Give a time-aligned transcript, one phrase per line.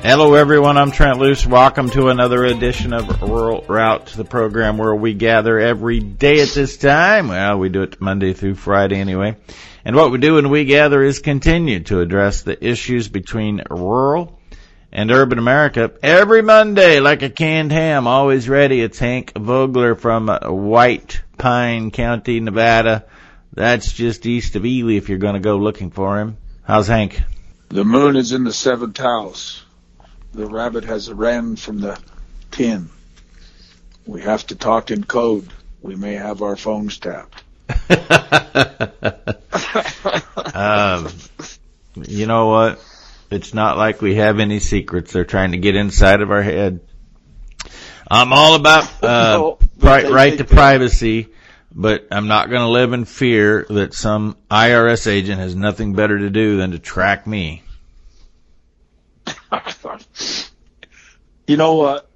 [0.00, 0.78] Hello, everyone.
[0.78, 1.44] I'm Trent Loos.
[1.44, 6.50] Welcome to another edition of Rural Route, the program where we gather every day at
[6.50, 7.26] this time.
[7.28, 9.36] Well, we do it Monday through Friday anyway.
[9.84, 14.38] And what we do when we gather is continue to address the issues between rural
[14.92, 18.80] and urban America every Monday like a canned ham, always ready.
[18.80, 23.04] It's Hank Vogler from White Pine County, Nevada.
[23.52, 26.36] That's just east of Ely if you're going to go looking for him.
[26.62, 27.20] How's Hank?
[27.70, 29.64] The moon is in the seventh house
[30.38, 31.98] the rabbit has ran from the
[32.52, 32.88] tin.
[34.06, 35.48] We have to talk in code.
[35.82, 37.42] We may have our phones tapped.
[40.54, 41.08] um,
[41.96, 42.80] you know what?
[43.32, 45.12] It's not like we have any secrets.
[45.12, 46.80] They're trying to get inside of our head.
[48.08, 51.28] I'm all about uh, no, pri- right to privacy,
[51.74, 56.16] but I'm not going to live in fear that some IRS agent has nothing better
[56.16, 57.64] to do than to track me.
[61.46, 62.08] You know what?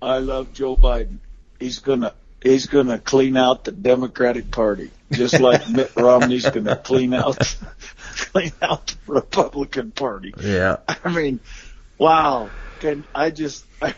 [0.00, 1.18] I love Joe Biden.
[1.58, 7.14] He's gonna he's gonna clean out the Democratic Party, just like Mitt Romney's gonna clean
[7.14, 7.38] out
[8.16, 10.34] clean out the Republican Party.
[10.40, 10.76] Yeah.
[10.88, 11.40] I mean,
[11.96, 12.50] wow.
[12.80, 13.94] Can I just I,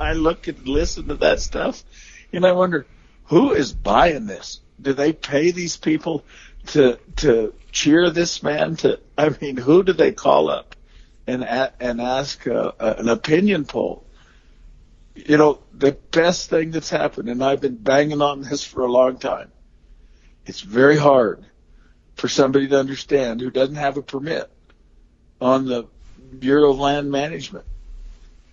[0.00, 1.84] I look and listen to that stuff,
[2.32, 2.86] and I wonder
[3.24, 4.60] who is buying this.
[4.80, 6.24] Do they pay these people
[6.68, 8.76] to to cheer this man?
[8.76, 10.67] To I mean, who do they call up?
[11.28, 11.44] And
[11.78, 14.04] and ask an opinion poll.
[15.14, 18.90] You know, the best thing that's happened, and I've been banging on this for a
[18.90, 19.50] long time.
[20.46, 21.44] It's very hard
[22.14, 24.50] for somebody to understand who doesn't have a permit
[25.40, 25.86] on the
[26.38, 27.64] Bureau of Land Management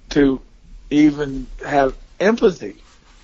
[0.09, 0.41] to
[0.89, 2.75] even have empathy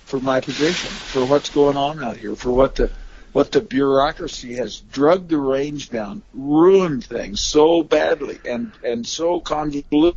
[0.04, 2.90] for my position, for what's going on out here, for what the
[3.32, 9.40] what the bureaucracy has drugged the range down, ruined things so badly and, and so
[9.40, 10.16] convoluted.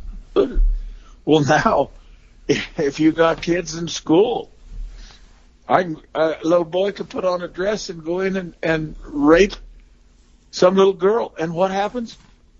[1.24, 1.90] Well, now,
[2.48, 4.50] if you got kids in school,
[5.68, 9.54] I, a little boy could put on a dress and go in and, and rape
[10.50, 11.34] some little girl.
[11.38, 12.16] And what happens?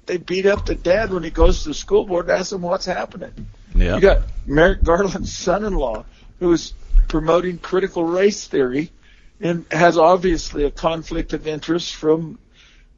[0.07, 2.63] They beat up the dad when he goes to the school board and ask him
[2.63, 3.33] what's happening.
[3.75, 3.97] Yeah.
[3.97, 6.05] You got Merrick Garland's son-in-law
[6.41, 6.73] who's
[7.09, 8.91] promoting critical race theory
[9.41, 12.39] and has obviously a conflict of interest from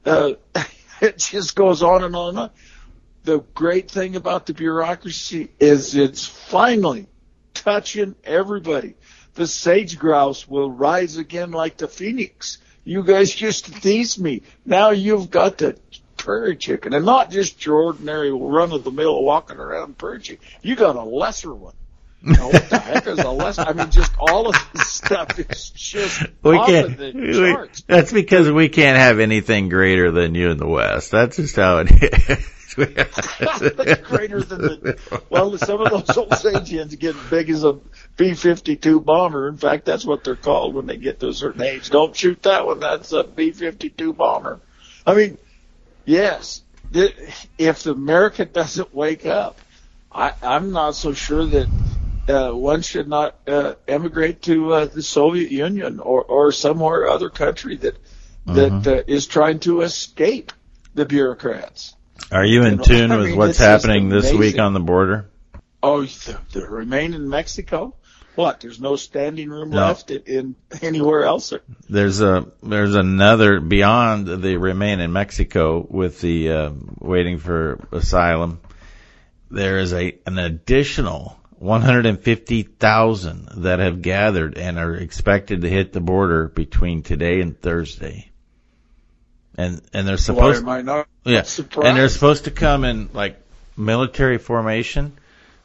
[0.04, 0.32] uh,
[1.00, 2.50] it just goes on and on.
[3.24, 7.06] The great thing about the bureaucracy is it's finally
[7.52, 8.94] touching everybody.
[9.34, 12.58] The sage grouse will rise again like the phoenix.
[12.84, 14.42] You guys used to tease me.
[14.64, 15.78] Now you've got the
[16.16, 20.44] prairie chicken, and not just your ordinary run of the mill walking around prairie chicken.
[20.62, 21.74] You got a lesser one.
[22.22, 23.68] You know, what the heck is a lesson?
[23.68, 27.84] I mean, just all of this stuff is just we can't, of the charts.
[27.86, 31.12] We, that's because we can't have anything greater than you in the West.
[31.12, 32.44] That's just how it is.
[34.04, 37.72] greater than the, well, some of those old Osagians get big as a
[38.16, 39.48] B-52 bomber.
[39.48, 41.90] In fact, that's what they're called when they get to a certain age.
[41.90, 42.78] Don't shoot that one.
[42.78, 44.60] That's a B-52 bomber.
[45.04, 45.38] I mean,
[46.04, 46.62] yes,
[46.92, 49.58] if America doesn't wake up,
[50.12, 51.68] I, I'm not so sure that
[52.28, 57.30] uh, one should not uh, emigrate to uh, the Soviet Union or, or somewhere other
[57.30, 57.98] country that
[58.46, 58.90] that uh-huh.
[58.90, 60.52] uh, is trying to escape
[60.94, 61.94] the bureaucrats.
[62.32, 65.30] Are you in tune with mean, what's happening this week on the border?
[65.82, 67.94] Oh, the, the remain in Mexico.
[68.34, 68.60] What?
[68.60, 69.78] There's no standing room no.
[69.78, 71.52] left in, in anywhere else.
[71.88, 78.60] There's a there's another beyond the remain in Mexico with the uh, waiting for asylum.
[79.50, 86.00] There is a an additional 150,000 that have gathered and are expected to hit the
[86.00, 88.30] border between today and Thursday.
[89.56, 91.88] And and they're supposed Why am I not yeah, surprised?
[91.88, 93.40] and they're supposed to come in like
[93.76, 95.18] military formation,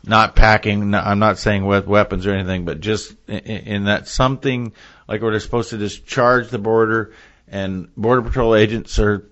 [0.03, 0.95] not packing.
[0.95, 4.73] I'm not saying with weapons or anything, but just in, in that something
[5.07, 7.13] like where they're supposed to just charge the border,
[7.47, 9.29] and border patrol agents are.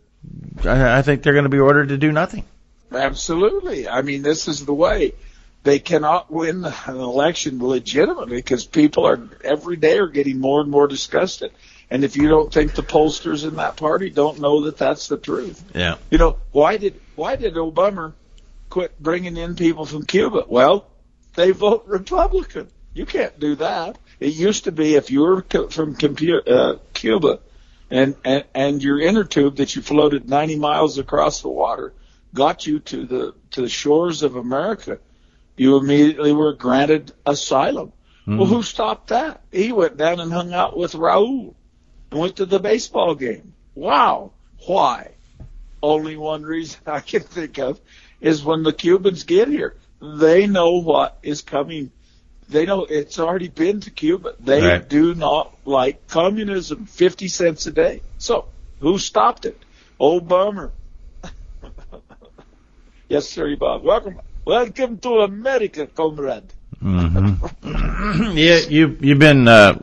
[0.63, 2.45] I, I think they're going to be ordered to do nothing.
[2.91, 3.89] Absolutely.
[3.89, 5.13] I mean, this is the way
[5.63, 10.71] they cannot win an election legitimately because people are every day are getting more and
[10.71, 11.51] more disgusted.
[11.89, 15.17] And if you don't think the pollsters in that party don't know that that's the
[15.17, 18.13] truth, yeah, you know why did why did Obama
[18.69, 20.45] quit bringing in people from Cuba?
[20.47, 20.87] Well,
[21.35, 22.69] they vote Republican.
[22.93, 23.97] You can't do that.
[24.19, 27.39] It used to be if you were from uh, Cuba
[27.89, 31.93] and, and and your inner tube that you floated 90 miles across the water
[32.33, 34.97] got you to the to the shores of America
[35.61, 37.91] you immediately were granted asylum.
[38.21, 38.37] Mm-hmm.
[38.39, 39.41] Well, who stopped that?
[39.51, 41.53] He went down and hung out with Raul
[42.09, 43.53] and went to the baseball game.
[43.75, 44.31] Wow.
[44.65, 45.11] Why?
[45.83, 47.79] Only one reason I can think of
[48.21, 49.75] is when the Cubans get here.
[50.01, 51.91] they know what is coming.
[52.49, 54.33] They know it's already been to Cuba.
[54.39, 54.89] They Right.
[54.89, 56.87] do not like communism.
[56.87, 58.01] Fifty cents a day.
[58.17, 58.45] So
[58.79, 59.59] who stopped it?
[59.99, 60.71] Oh, bummer.
[63.09, 63.83] yes, sir, Bob.
[63.83, 66.53] Welcome, welcome to America, comrade.
[66.79, 67.33] hmm
[68.37, 69.77] yeah, you you've been uh,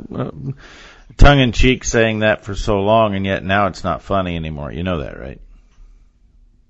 [1.16, 4.72] tongue in cheek saying that for so long, and yet now it's not funny anymore.
[4.72, 5.40] You know that, right?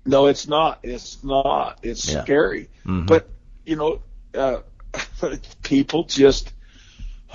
[0.05, 0.79] No, it's not.
[0.83, 1.79] It's not.
[1.83, 2.23] It's Yeah.
[2.23, 2.69] scary.
[2.85, 3.05] Mhm.
[3.07, 3.29] But
[3.65, 4.01] you know,
[4.33, 4.61] uh,
[5.63, 6.51] people just,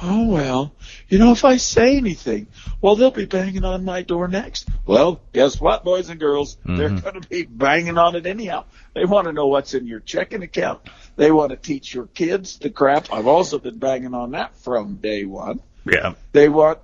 [0.03, 0.75] oh well,
[1.09, 2.47] you know, if I say anything,
[2.81, 4.69] well, they'll be banging on my door next.
[4.87, 7.03] Well, guess what, boys and girls, they're Mhm.
[7.03, 8.65] going to be banging on it anyhow.
[8.95, 10.81] They want to know what's in your checking account.
[11.17, 13.13] They want to teach your kids the crap.
[13.13, 15.61] I've also been banging on that from day one.
[15.85, 16.15] Yeah.
[16.33, 16.79] They want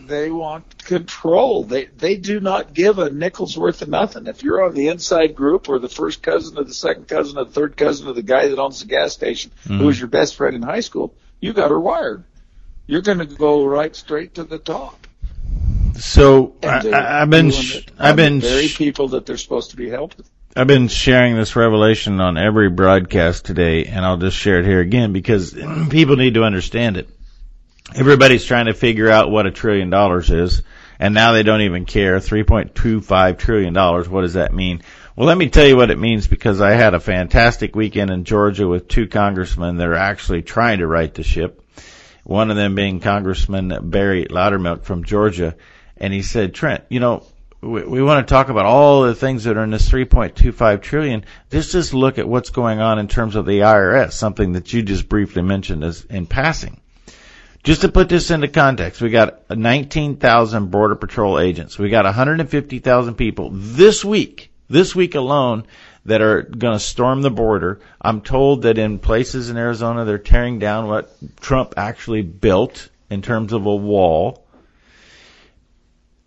[0.00, 1.62] they want control.
[1.62, 4.26] They they do not give a nickel's worth of nothing.
[4.26, 7.48] If you're on the inside group or the first cousin of the second cousin of
[7.48, 9.78] the third cousin of the guy that owns the gas station Mhm.
[9.78, 12.24] who was your best friend in high school, you got her wired.
[12.88, 15.06] You're going to go right straight to the top.
[15.96, 19.36] So I, And they're I- I've been sh- I've been very sh- people that they're
[19.36, 20.24] supposed to be helping.
[20.56, 24.80] I've been sharing this revelation on every broadcast today, and I'll just share it here
[24.80, 25.52] again because
[25.90, 27.08] people need to understand it.
[27.94, 30.62] Everybody's trying to figure out what a trillion dollars is,
[30.98, 32.18] and now they don't even care.
[32.18, 33.74] $3.25 trillion,
[34.10, 34.82] what does that mean?
[35.14, 38.24] Well, let me tell you what it means because I had a fantastic weekend in
[38.24, 41.62] Georgia with two congressmen that are actually trying to right the ship.
[42.28, 45.56] One of them being Congressman Barry Loudermilk from Georgia,
[45.96, 47.24] and he said, Trent, you know,
[47.62, 51.24] we, we want to talk about all the things that are in this 3.25 trillion.
[51.50, 54.82] Just just look at what's going on in terms of the IRS, something that you
[54.82, 56.78] just briefly mentioned as in passing.
[57.64, 61.78] Just to put this into context, we got 19,000 border patrol agents.
[61.78, 65.64] We got 150,000 people this week, this week alone,
[66.08, 67.80] that are going to storm the border.
[68.00, 73.22] I'm told that in places in Arizona, they're tearing down what Trump actually built in
[73.22, 74.44] terms of a wall.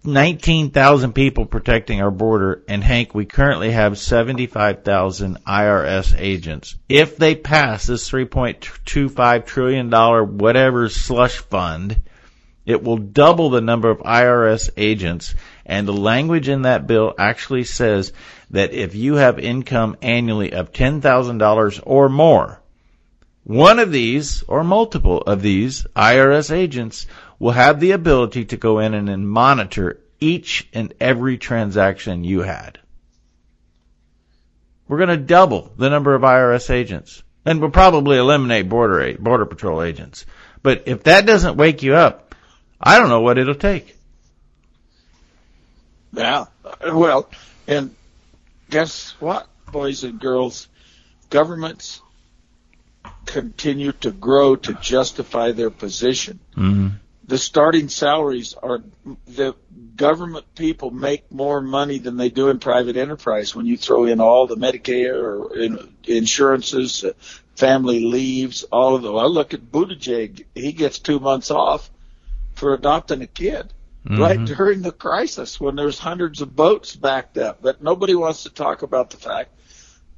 [0.03, 6.75] 19,000 people protecting our border, and Hank, we currently have 75,000 IRS agents.
[6.89, 12.01] If they pass this 3.25 trillion dollar whatever slush fund,
[12.65, 15.35] it will double the number of IRS agents,
[15.65, 18.13] and the language in that bill actually says
[18.49, 22.61] that if you have income annually of $10,000 or more,
[23.43, 27.07] one of these or multiple of these IRS agents
[27.39, 32.79] will have the ability to go in and, monitor each and every transaction you had.
[34.87, 39.45] We're going to double the number of IRS agents, and we'll probably eliminate border border
[39.45, 40.25] patrol agents.
[40.61, 42.35] But if that doesn't wake you up,
[42.79, 43.97] I don't know what it'll take.
[46.13, 46.45] Yeah.
[46.85, 47.29] Well,
[47.67, 47.95] and
[48.69, 50.67] guess what, boys and girls?
[51.29, 52.01] Governments
[53.25, 56.39] continue to grow to justify their position.
[56.55, 56.87] Mm-hmm.
[57.25, 58.83] The starting salaries are
[59.25, 59.55] the
[59.95, 64.19] government people make more money than they do in private enterprise when you throw in
[64.19, 67.13] all the Medicare or in, insurances, uh,
[67.55, 69.13] family leaves, all of the.
[69.13, 71.89] I look at Buttigieg; he gets two months off
[72.55, 73.71] for adopting a kid
[74.05, 74.53] right mm-hmm.
[74.53, 77.61] during the crisis when there's hundreds of boats backed up.
[77.61, 79.51] But nobody wants to talk about the fact,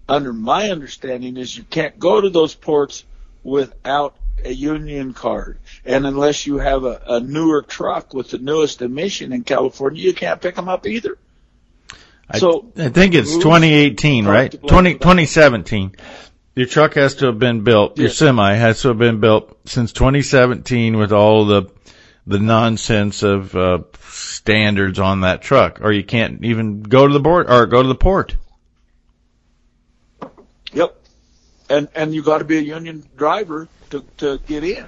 [0.07, 3.03] under my understanding, is you can't go to those ports
[3.43, 5.57] without a union card.
[5.85, 10.13] And unless you have a, a newer truck with the newest emission in California, you
[10.13, 11.17] can't pick them up either.
[12.29, 14.51] I, So, I think it's 2018, right?
[14.51, 15.95] 20, 2017.
[16.55, 17.97] Your truck has to have been built.
[17.97, 21.63] Your semi has to have been built since 2017 with all the
[22.25, 27.19] the nonsense of uh, standards on that truck, or you can't even go to the
[27.19, 28.35] board or go to the port.
[30.73, 30.95] Yep.
[31.69, 34.85] And and you got to be a union driver to to get in.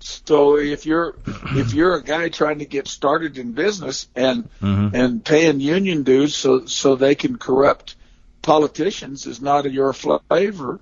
[0.00, 1.16] So if you're
[1.56, 4.94] if you're a guy trying to get started in business and Mhm.
[4.94, 7.96] and paying union dues so so they can corrupt
[8.42, 10.80] politicians is not your flavor,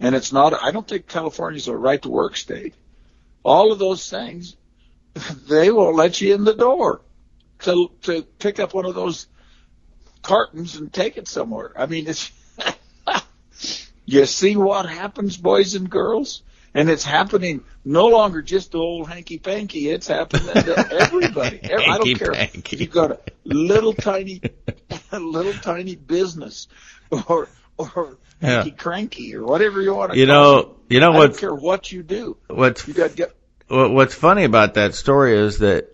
[0.00, 0.54] and it's not.
[0.54, 2.74] I don't think California's a right to work state.
[3.42, 4.56] All of those things,
[5.48, 7.02] they won't let you in the door
[7.60, 9.26] to to pick up one of those
[10.22, 11.72] cartons and take it somewhere.
[11.76, 12.32] I mean, it's
[14.06, 16.42] you see what happens, boys and girls,
[16.74, 19.88] and it's happening no longer just to old hanky panky.
[19.88, 21.60] It's happening to everybody.
[21.64, 24.40] I don't care if you've got a little tiny,
[25.12, 26.68] little tiny business,
[27.28, 28.56] or or Yeah.
[28.56, 30.18] hanky cranky or whatever you want to.
[30.18, 30.62] You call it.
[30.66, 32.36] know, you know I don't care what you do.
[32.48, 33.34] What You got to get.
[33.68, 35.88] What- What's funny about that story is that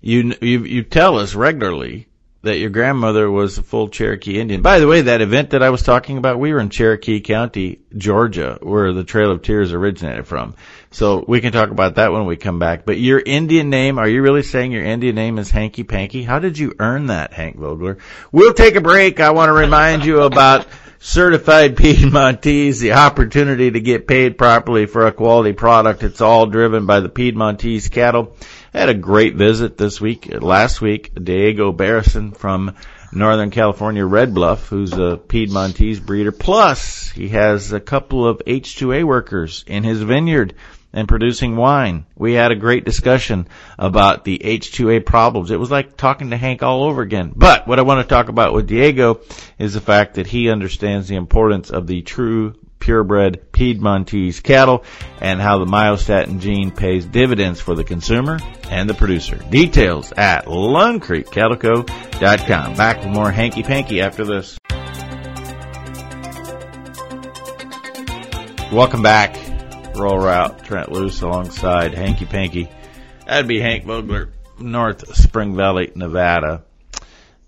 [0.00, 2.06] you you you tell us regularly
[2.42, 4.60] that your grandmother was a full Cherokee Indian.
[4.60, 7.80] By the way, that event that I was talking about, we were in Cherokee County,
[7.96, 10.54] Georgia, where the Trail of Tears originated from.
[10.90, 12.84] So we can talk about that when we come back.
[12.84, 16.22] But your Indian name, are you really saying your Indian name is Hanky Panky?
[16.22, 17.96] How did you earn that, Hank Vogler?
[18.30, 19.20] We'll take a break.
[19.20, 20.66] I want to remind you about
[21.04, 26.02] certified Piedmontese, the opportunity to get paid properly for a quality product.
[26.02, 28.34] It's all driven by the Piedmontese cattle.
[28.72, 32.74] I had a great visit this week, last week, Diego Barrison from
[33.12, 36.32] Northern California Red Bluff, who's a Piedmontese breeder.
[36.32, 40.54] Plus, he has a couple of H2A workers in his vineyard
[40.94, 42.06] and producing wine.
[42.16, 43.48] We had a great discussion
[43.78, 45.50] about the H2A problems.
[45.50, 47.32] It was like talking to Hank all over again.
[47.36, 49.20] But what I want to talk about with Diego
[49.58, 54.84] is the fact that he understands the importance of the true purebred Piedmontese cattle
[55.20, 58.38] and how the myostatin gene pays dividends for the consumer
[58.70, 59.36] and the producer.
[59.50, 62.74] Details at LoneCreekCattleCo.com.
[62.74, 64.58] Back with more hanky panky after this.
[68.70, 69.43] Welcome back.
[69.96, 72.68] Rural Route, Trent Loos alongside Hanky Panky.
[73.26, 76.64] That'd be Hank Vogler, North Spring Valley, Nevada.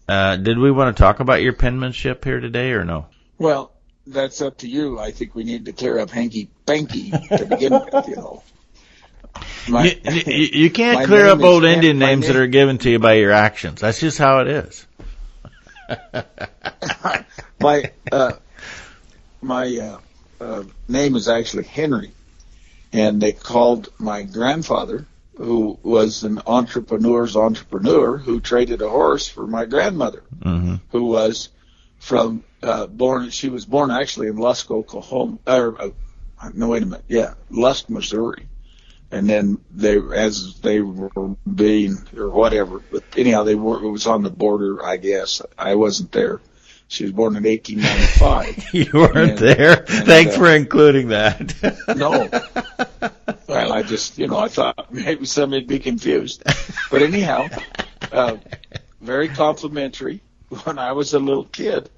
[0.09, 3.07] Uh, did we want to talk about your penmanship here today or no?
[3.39, 3.73] Well,
[4.07, 4.99] that's up to you.
[4.99, 8.43] I think we need to clear up hanky panky to begin with, you know.
[9.69, 12.91] My, you, you, you, can't clear up old Indian names name, that are given to
[12.91, 13.81] you by your actions.
[13.81, 14.87] That's just how it is.
[17.61, 18.33] my uh,
[19.43, 19.99] my uh,
[20.41, 22.13] uh, name is actually Henry,
[22.97, 29.47] and they called my grandfather, who was an entrepreneur's entrepreneur, who traded a horse for
[29.47, 30.77] my grandmother, mm-hmm.
[30.91, 31.51] who was
[31.99, 33.29] from uh, born.
[33.29, 35.39] She was born actually in Lusk, Oklahoma.
[35.47, 35.91] Or uh,
[36.55, 37.05] no, wait a minute.
[37.07, 38.49] Yeah, Lusk, Missouri.
[39.11, 43.85] And then they, as they were being or whatever, but anyhow, they were.
[43.85, 45.43] It was on the border, I guess.
[45.57, 46.41] I wasn't there.
[46.89, 48.69] She was born in 1895.
[48.75, 49.79] you weren't and, there.
[49.81, 51.55] And, Thanks uh, for including that.
[51.97, 52.29] no.
[53.49, 56.43] Well, I just, you know, I thought maybe somebody'd be confused.
[56.91, 57.49] But anyhow,
[58.13, 58.37] uh,
[59.01, 60.21] very complimentary.
[60.65, 61.91] When I was a little kid,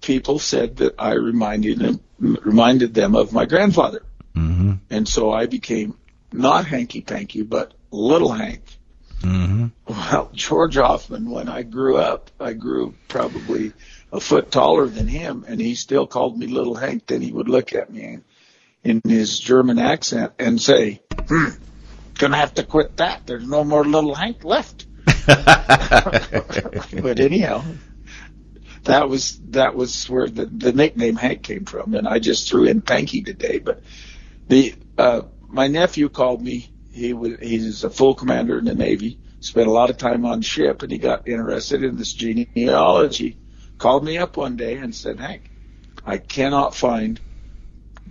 [0.00, 4.02] people said that I reminded them reminded them of my grandfather,
[4.34, 4.74] mm-hmm.
[4.88, 5.98] and so I became
[6.32, 8.62] not Hanky Panky, but Little Hank.
[9.20, 9.66] Mm-hmm.
[9.86, 13.72] Well, George Hoffman, when I grew up, I grew probably
[14.12, 17.06] a foot taller than him, and he still called me Little Hank.
[17.06, 18.18] Then he would look at me
[18.84, 21.50] in his German accent and say, hmm,
[22.14, 23.26] "Gonna have to quit that.
[23.26, 24.86] There's no more Little Hank left."
[25.26, 27.64] but anyhow,
[28.84, 32.64] that was that was where the, the nickname Hank came from, and I just threw
[32.64, 33.58] in Panky today.
[33.58, 33.82] But
[34.48, 36.72] the uh, my nephew called me.
[36.92, 39.18] He was he's a full commander in the Navy.
[39.40, 43.38] Spent a lot of time on ship, and he got interested in this genealogy.
[43.78, 45.50] Called me up one day and said, Hank,
[46.04, 47.20] I cannot find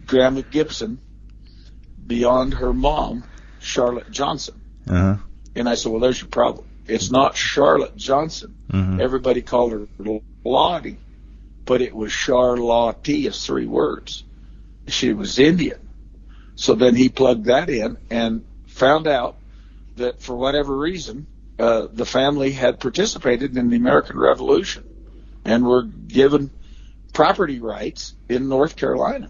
[0.05, 0.99] Grandma Gibson
[2.05, 3.23] beyond her mom,
[3.59, 4.61] Charlotte Johnson.
[4.87, 5.17] Uh-huh.
[5.55, 6.67] And I said, well, there's your problem.
[6.87, 8.55] It's not Charlotte Johnson.
[8.71, 9.01] Mm-hmm.
[9.01, 9.87] Everybody called her
[10.43, 10.99] Lottie,
[11.65, 14.23] but it was Charlotte as three words.
[14.87, 15.79] She was Indian.
[16.55, 19.37] So then he plugged that in and found out
[19.95, 21.25] that for whatever reason,
[21.57, 24.83] uh, the family had participated in the American Revolution
[25.45, 26.49] and were given
[27.13, 29.29] property rights in North Carolina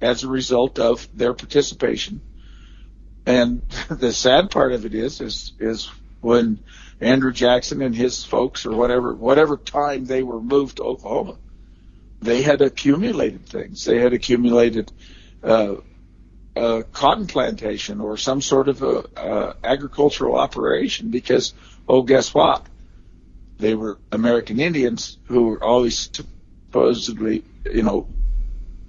[0.00, 2.20] as a result of their participation.
[3.24, 6.60] And the sad part of it is, is, is when
[7.00, 11.36] Andrew Jackson and his folks or whatever whatever time they were moved to Oklahoma,
[12.20, 13.84] they had accumulated things.
[13.84, 14.90] They had accumulated
[15.42, 15.76] uh,
[16.54, 21.52] a cotton plantation or some sort of a, a agricultural operation because
[21.86, 22.66] oh guess what
[23.58, 28.08] they were American Indians who were always supposedly you know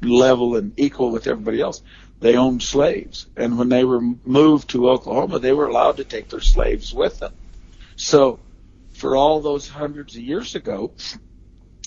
[0.02, 1.82] level and equal with everybody else
[2.20, 6.30] they owned slaves and when they were moved to Oklahoma they were allowed to take
[6.30, 7.34] their slaves with them
[7.96, 8.40] so
[8.98, 10.92] for all those hundreds of years ago,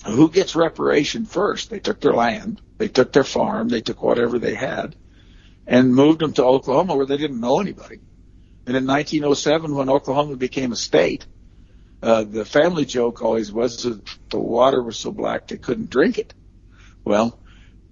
[0.05, 1.69] who gets reparation first?
[1.69, 4.95] They took their land, they took their farm, they took whatever they had,
[5.67, 7.99] and moved them to Oklahoma where they didn't know anybody.
[8.65, 11.25] And in 1907, when Oklahoma became a state,
[12.01, 16.17] uh, the family joke always was that the water was so black they couldn't drink
[16.17, 16.33] it.
[17.03, 17.37] Well,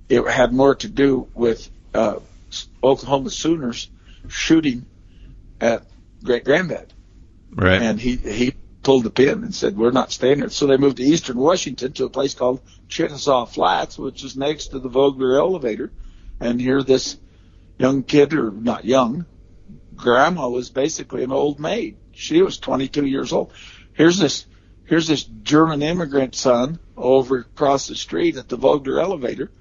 [0.08, 2.20] it had more to do with uh,
[2.84, 3.90] Oklahoma Sooners
[4.28, 4.86] shooting
[5.62, 5.84] at
[6.24, 6.94] great granddad.
[7.52, 7.82] Right.
[7.82, 10.98] And he he pulled the pin and said, "We're not staying here." So they moved
[10.98, 15.38] to Eastern Washington to a place called Chickasaw Flats, which is next to the Vogler
[15.38, 15.92] elevator.
[16.40, 17.18] And here, this
[17.78, 19.26] young kid, or not young,
[19.96, 21.98] grandma was basically an old maid.
[22.14, 23.52] She was 22 years old.
[24.00, 24.46] Here's this
[24.86, 29.52] here's this German immigrant son over across the street at the Vogler elevator,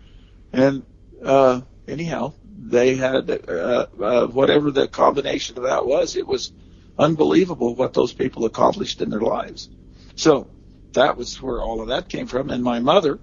[0.52, 0.86] and
[1.24, 6.14] uh, anyhow, they had uh, uh, whatever the combination of that was.
[6.14, 6.52] It was
[6.96, 9.68] unbelievable what those people accomplished in their lives.
[10.14, 10.48] So
[10.92, 12.50] that was where all of that came from.
[12.50, 13.18] And my mother,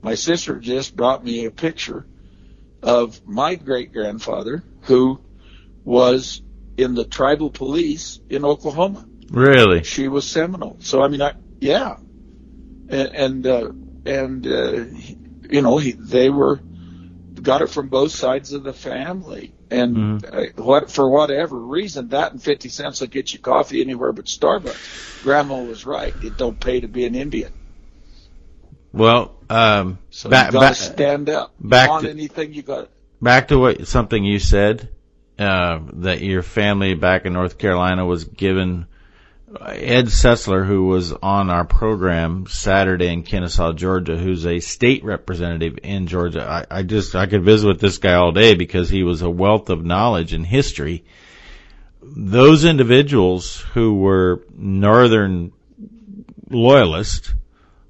[0.00, 2.06] my sister, just brought me a picture
[2.82, 5.20] of my great grandfather who
[5.84, 6.40] was
[6.78, 9.04] in the tribal police in Oklahoma.
[9.30, 9.84] Really?
[9.84, 10.76] She was Seminole.
[10.80, 11.96] So I mean, I yeah,
[12.88, 13.70] and and uh,
[14.04, 14.84] and uh,
[15.48, 16.60] you know he, they were
[17.40, 19.54] got it from both sides of the family.
[19.70, 20.62] And mm-hmm.
[20.62, 25.22] what for whatever reason, that and fifty cents will get you coffee anywhere but Starbucks.
[25.22, 27.52] Grandma was right; it don't pay to be an Indian.
[28.92, 31.54] Well, um, so back, you got to stand up.
[31.60, 32.90] Back on to, anything you got.
[33.22, 34.88] Back to what something you said
[35.38, 38.86] uh, that your family back in North Carolina was given
[39.58, 45.78] Ed Setzler, who was on our program Saturday in Kennesaw, Georgia, who's a state representative
[45.82, 46.66] in Georgia.
[46.70, 49.30] I, I just, I could visit with this guy all day because he was a
[49.30, 51.04] wealth of knowledge and history.
[52.00, 55.52] Those individuals who were Northern
[56.48, 57.34] loyalists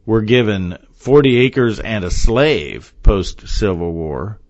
[0.06, 4.40] were given 40 acres and a slave post Civil War.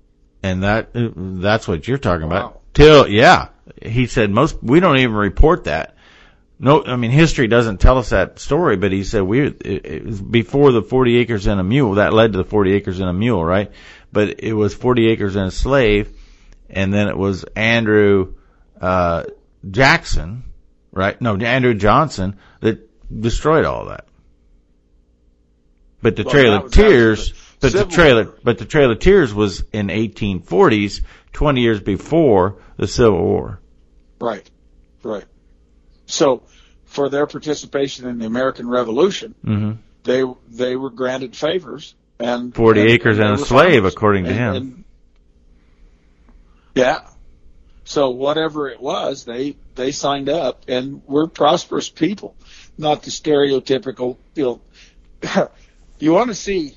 [0.44, 2.36] And that, that's what you're talking wow.
[2.36, 2.60] about.
[2.72, 3.48] Till, yeah.
[3.82, 5.96] He said most, we don't even report that
[6.62, 10.04] no, I mean history doesn't tell us that story, but he said we it, it
[10.04, 13.08] was before the 40 acres and a mule that led to the 40 acres and
[13.08, 13.72] a mule, right?
[14.12, 16.14] But it was 40 acres and a slave,
[16.68, 18.34] and then it was Andrew
[18.78, 19.24] uh,
[19.70, 20.44] Jackson,
[20.92, 21.18] right?
[21.18, 22.86] No, Andrew Johnson that
[23.20, 24.04] destroyed all that.
[26.02, 28.38] But the well, Trail of Tears, but the trailer, War.
[28.44, 31.00] but the Trail of Tears was in 1840s,
[31.32, 33.60] 20 years before the Civil War.
[34.20, 34.48] Right,
[35.02, 35.24] right.
[36.10, 36.42] So
[36.86, 39.80] for their participation in the American Revolution, mm-hmm.
[40.04, 43.94] they they were granted favors and forty and, acres and, and a slave, farmers.
[43.94, 44.84] according to and, him.
[46.74, 47.06] Yeah.
[47.84, 52.34] So whatever it was, they they signed up, and we're prosperous people,
[52.76, 54.16] not the stereotypical.
[54.34, 54.60] You
[55.22, 55.50] know,
[55.98, 56.74] you want to see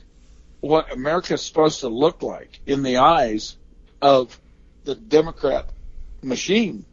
[0.62, 3.58] what America is supposed to look like in the eyes
[4.02, 4.40] of
[4.86, 5.68] the Democrat
[6.22, 6.86] machine.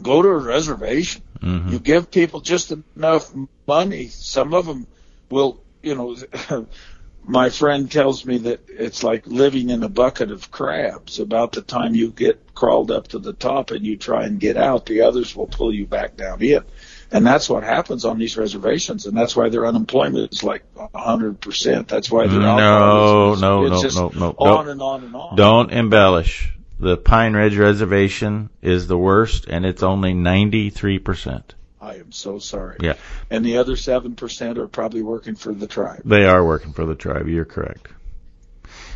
[0.00, 1.70] Go to a reservation Mm-hmm.
[1.70, 3.32] You give people just enough
[3.66, 4.08] money.
[4.08, 4.86] Some of them
[5.30, 6.16] will, you know,
[7.24, 11.18] my friend tells me that it's like living in a bucket of crabs.
[11.18, 14.56] About the time you get crawled up to the top and you try and get
[14.56, 16.62] out, the others will pull you back down in.
[17.10, 20.98] And that's what happens on these reservations, and that's why their unemployment is like a
[20.98, 21.86] hundred percent.
[21.86, 25.36] That's why their no, is, no, no, no, no, on and on and on.
[25.36, 31.42] Don't embellish the Pine Ridge Reservation is the worst, and it's only 93%.
[31.80, 32.78] I am so sorry.
[32.80, 32.94] Yeah.
[33.30, 36.02] And the other 7% are probably working for the tribe.
[36.04, 37.28] They are working for the tribe.
[37.28, 37.88] You're correct.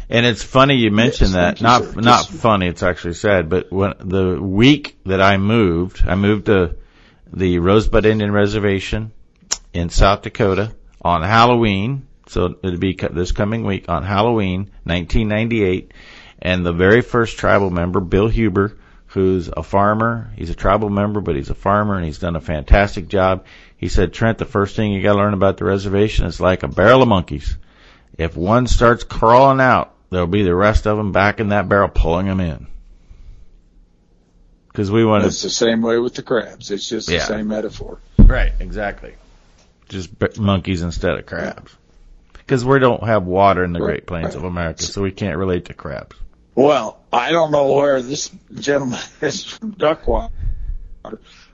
[0.09, 1.63] And it's funny you mentioned yes, that.
[1.63, 2.67] Not you, not funny.
[2.67, 3.49] It's actually sad.
[3.49, 6.75] But when the week that I moved, I moved to
[7.33, 9.13] the Rosebud Indian Reservation
[9.73, 12.09] in South Dakota on Halloween.
[12.27, 15.93] So it'll be this coming week on Halloween, 1998
[16.41, 18.77] and the very first tribal member, Bill Huber,
[19.09, 20.33] who's a farmer.
[20.37, 23.45] He's a tribal member, but he's a farmer and he's done a fantastic job.
[23.77, 26.69] He said, Trent, the first thing you gotta learn about the reservation is like a
[26.69, 27.57] barrel of monkeys.
[28.17, 31.89] If one starts crawling out, there'll be the rest of them back in that barrel
[31.89, 32.67] pulling them in.
[34.73, 35.29] Cause we want to.
[35.29, 36.71] It's the same way with the crabs.
[36.71, 37.19] It's just yeah.
[37.19, 37.99] the same metaphor.
[38.19, 39.15] Right, exactly.
[39.89, 41.75] Just monkeys instead of crabs.
[42.35, 45.67] Because we don't have water in the Great Plains of America, so we can't relate
[45.67, 46.17] to crabs.
[46.55, 50.33] Well, I don't know where this gentleman is from Duckwater,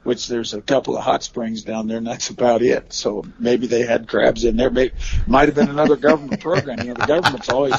[0.03, 2.93] which there's a couple of hot springs down there, and that's about it.
[2.93, 4.71] So maybe they had crabs in there.
[4.71, 4.95] Maybe
[5.27, 6.81] might have been another government program.
[6.81, 7.75] You know, the government's always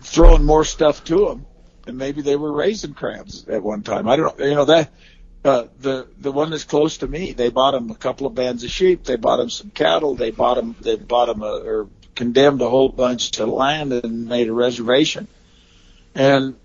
[0.00, 1.46] throwing more stuff to them,
[1.86, 4.08] and maybe they were raising crabs at one time.
[4.08, 4.44] I don't know.
[4.44, 4.90] You know that.
[5.42, 8.62] Uh, the the one that's close to me, they bought him a couple of bands
[8.62, 9.04] of sheep.
[9.04, 10.14] They bought him some cattle.
[10.14, 14.28] They bought him they bought him a, or condemned a whole bunch to land and
[14.28, 15.28] made a reservation
[16.14, 16.56] and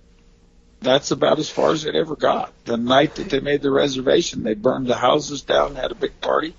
[0.81, 2.53] that's about as far as it ever got.
[2.65, 6.21] The night that they made the reservation, they burned the houses down, had a big
[6.21, 6.55] party,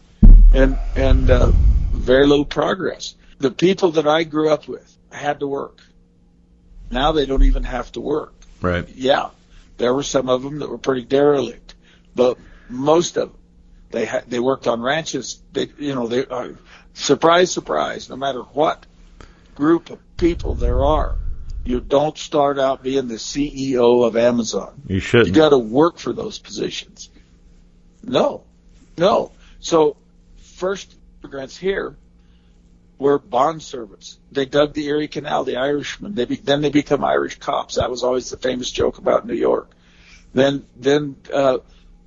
[0.52, 1.52] and and uh,
[1.92, 3.14] very little progress.
[3.38, 5.80] The people that I grew up with had to work.
[6.90, 8.34] Now they don't even have to work.
[8.60, 8.88] Right.
[8.88, 9.30] Yeah,
[9.76, 11.74] there were some of them that were pretty derelict,
[12.14, 13.38] but most of them
[13.90, 15.42] they had they worked on ranches.
[15.52, 16.50] They you know they uh,
[16.94, 18.08] surprise surprise.
[18.08, 18.86] No matter what
[19.54, 21.16] group of people there are,
[21.66, 24.82] you don't start out being the CEO of Amazon.
[24.86, 25.26] You should.
[25.26, 27.10] You got to work for those positions.
[28.02, 28.44] No,
[28.96, 29.32] no.
[29.60, 29.96] So
[30.38, 31.96] first immigrants here
[32.98, 34.18] were bond servants.
[34.32, 36.14] They dug the Erie Canal, the Irishmen.
[36.14, 37.76] They be, then they become Irish cops.
[37.76, 39.70] That was always the famous joke about New York.
[40.32, 41.58] Then then uh,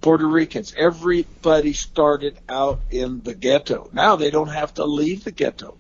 [0.02, 0.74] Puerto Ricans.
[0.78, 3.90] Everybody started out in the ghetto.
[3.92, 5.78] Now they don't have to leave the ghetto.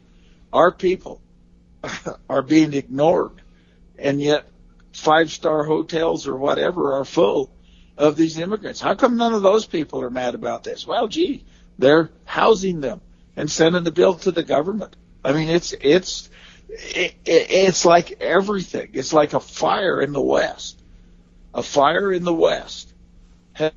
[0.51, 1.21] Our people
[2.29, 3.41] are being ignored,
[3.99, 4.45] and yet
[4.93, 7.51] five star hotels or whatever are full
[7.97, 8.81] of these immigrants.
[8.81, 10.87] How come none of those people are mad about this?
[10.87, 11.45] Well, gee,
[11.77, 13.01] they're housing them
[13.35, 14.95] and sending the bill to the government.
[15.23, 16.29] I mean, it's it's
[16.69, 18.89] it, it's like everything.
[18.93, 20.79] It's like a fire in the West.
[21.53, 22.93] A fire in the West
[23.53, 23.71] has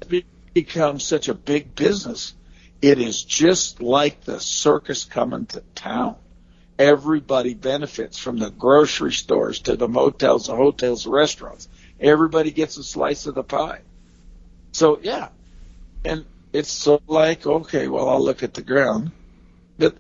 [0.53, 2.35] become such a big business.
[2.81, 6.17] It is just like the circus coming to town.
[6.79, 11.69] Everybody benefits from the grocery stores to the motels, the hotels, the restaurants.
[12.01, 13.81] Everybody gets a slice of the pie.
[14.73, 15.29] So yeah,
[16.05, 19.13] and it's so like okay, well I'll look at the ground
[19.79, 19.97] but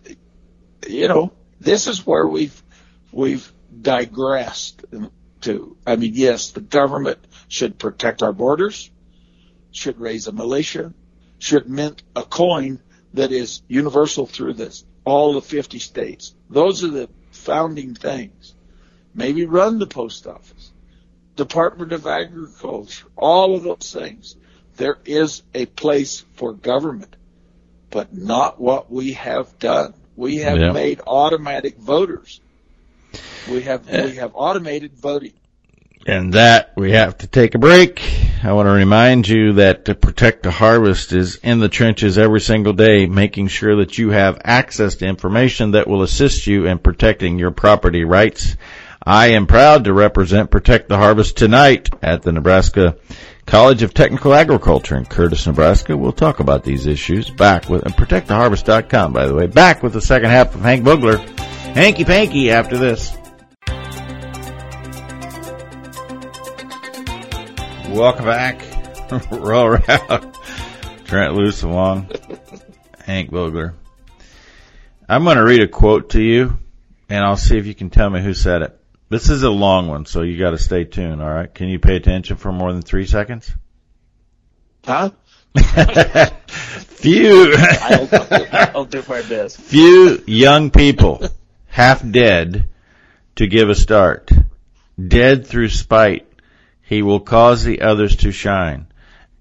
[0.89, 2.63] you know, this is where we've
[3.11, 4.85] we've digressed
[5.43, 5.77] to.
[5.87, 8.91] I mean, yes, the government should protect our borders,
[9.71, 10.93] should raise a militia,
[11.39, 12.81] should mint a coin
[13.15, 16.35] that is universal through this all the 50 states.
[16.51, 18.55] Those are the founding things.
[19.15, 20.73] Maybe run the post office,
[21.37, 24.37] Department of Agriculture, all of those things.
[24.77, 27.17] There is a place for government
[27.93, 29.95] but not what we have done.
[30.17, 30.73] We have yeah.
[30.73, 32.41] made automatic voters.
[33.49, 34.07] We have eh.
[34.07, 35.35] we have automated voting.
[36.07, 38.03] And that we have to take a break.
[38.45, 42.41] I want to remind you that to protect the harvest is in the trenches every
[42.41, 46.81] single day, making sure that you have access to information that will assist you in
[46.81, 48.57] protecting your property rights.
[49.05, 52.97] I am proud to represent Protect the Harvest tonight at the Nebraska
[53.47, 55.97] College of Technical Agriculture in Curtis, Nebraska.
[55.97, 60.01] We'll talk about these issues back with, and protecttheharvest.com, by the way, back with the
[60.01, 61.19] second half of Hank Vogler.
[61.19, 63.17] Hanky Panky after this.
[67.93, 68.65] Welcome back.
[69.31, 70.37] Rural Route.
[71.05, 72.09] Trent Loos along.
[73.05, 73.75] Hank Vogler.
[75.07, 76.59] I'm going to read a quote to you,
[77.11, 78.81] and I'll see if you can tell me who said it.
[79.11, 81.21] This is a long one, so you got to stay tuned.
[81.21, 81.53] All right?
[81.53, 83.55] Can you pay attention for more than three seconds?
[84.87, 85.11] Huh?
[86.47, 87.55] Few.
[87.59, 88.09] I'll,
[88.75, 89.61] I'll do my best.
[89.61, 91.23] Few young people
[91.67, 92.71] half dead
[93.37, 94.31] to give a start.
[94.99, 96.32] Dead through spite,
[96.93, 98.87] he will cause the others to shine,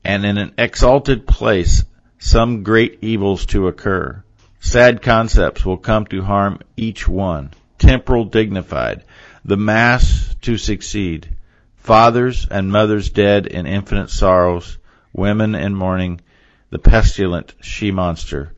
[0.05, 1.83] and in an exalted place,
[2.17, 4.23] some great evils to occur.
[4.61, 7.51] Sad concepts will come to harm each one.
[7.77, 9.03] Temporal dignified,
[9.43, 11.27] the mass to succeed.
[11.75, 14.77] Fathers and mothers dead in infinite sorrows,
[15.11, 16.21] women in mourning,
[16.69, 18.53] the pestilent she monster,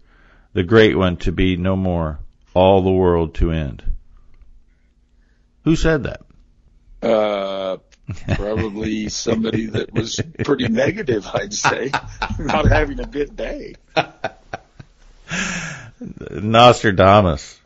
[0.54, 2.20] the great one to be no more,
[2.54, 3.82] all the world to end.
[5.64, 6.22] Who said that?
[7.02, 7.78] Uh,
[8.36, 11.92] probably somebody that was pretty negative, I'd say,
[12.40, 13.76] not having a good day.
[16.32, 17.60] Nostradamus.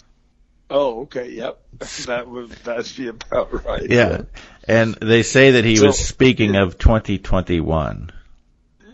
[0.69, 1.31] Oh, okay.
[1.31, 1.61] Yep.
[2.07, 3.87] That would that'd be about right.
[3.87, 4.23] Yeah.
[4.67, 8.11] And they say that he so, was speaking of 2021.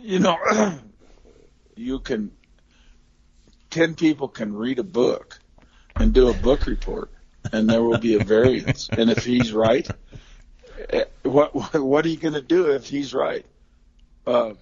[0.02, 0.38] You know,
[1.76, 2.32] you can
[3.70, 5.40] 10 people can read a book
[5.96, 7.10] and do a book report
[7.52, 8.90] and there will be a variance.
[8.90, 9.88] and if he's right,
[11.24, 13.46] what what are you going to do if he's right?
[14.26, 14.54] Uh,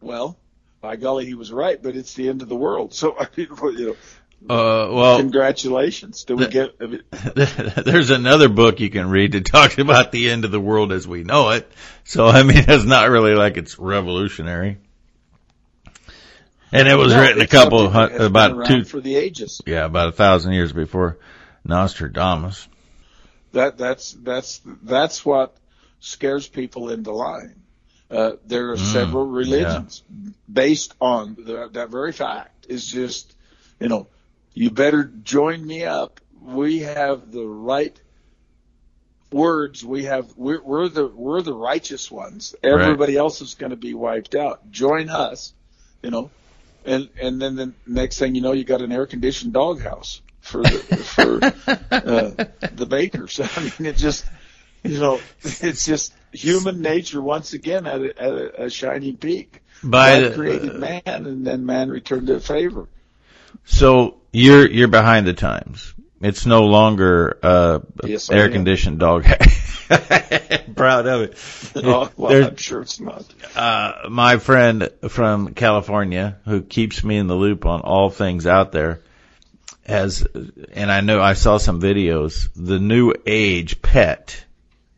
[0.00, 0.36] well,
[0.80, 2.94] by golly, he was right, but it's the end of the world.
[2.94, 3.96] So I mean, you know,
[4.54, 6.24] uh, well, congratulations.
[6.24, 6.78] Do we get?
[7.84, 11.08] There's another book you can read that talks about the end of the world as
[11.08, 11.70] we know it.
[12.04, 14.78] So I mean, it's not really like it's revolutionary.
[16.70, 19.62] And it was no, written a couple about two for the ages.
[19.66, 21.16] Yeah, about a thousand years before
[21.64, 22.68] Nostradamus.
[23.58, 25.56] That that's that's that's what
[25.98, 27.60] scares people into lying.
[28.08, 30.30] Uh, there are mm, several religions yeah.
[30.50, 32.66] based on the, that very fact.
[32.68, 33.34] Is just
[33.80, 34.06] you know
[34.54, 36.20] you better join me up.
[36.40, 38.00] We have the right
[39.32, 39.84] words.
[39.84, 42.54] We have we're, we're the we're the righteous ones.
[42.62, 43.20] Everybody right.
[43.20, 44.70] else is going to be wiped out.
[44.70, 45.52] Join us,
[46.00, 46.30] you know,
[46.84, 50.62] and and then the next thing you know, you got an air conditioned doghouse for
[50.62, 51.44] the for
[51.94, 53.40] uh, the bakers.
[53.56, 54.24] I mean, it just
[54.82, 59.62] you know, it's just human nature once again at a, at a, a shining peak.
[59.82, 62.88] By God the, created man, and then man returned it favor.
[63.64, 65.94] So you're you're behind the times.
[66.20, 69.24] It's no longer uh yes, air conditioned dog.
[70.74, 71.38] Proud of it.
[71.84, 73.24] Oh, well, I'm sure it's not.
[73.54, 78.72] Uh, my friend from California, who keeps me in the loop on all things out
[78.72, 79.00] there,
[79.88, 80.26] has,
[80.72, 82.48] and I know I saw some videos.
[82.54, 84.44] The new age pet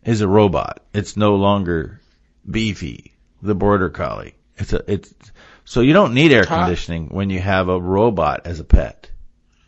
[0.04, 0.82] is a robot.
[0.92, 2.00] It's no longer
[2.48, 4.34] beefy, the border collie.
[4.56, 5.12] It's a it's
[5.64, 9.10] so you don't need air conditioning when you have a robot as a pet.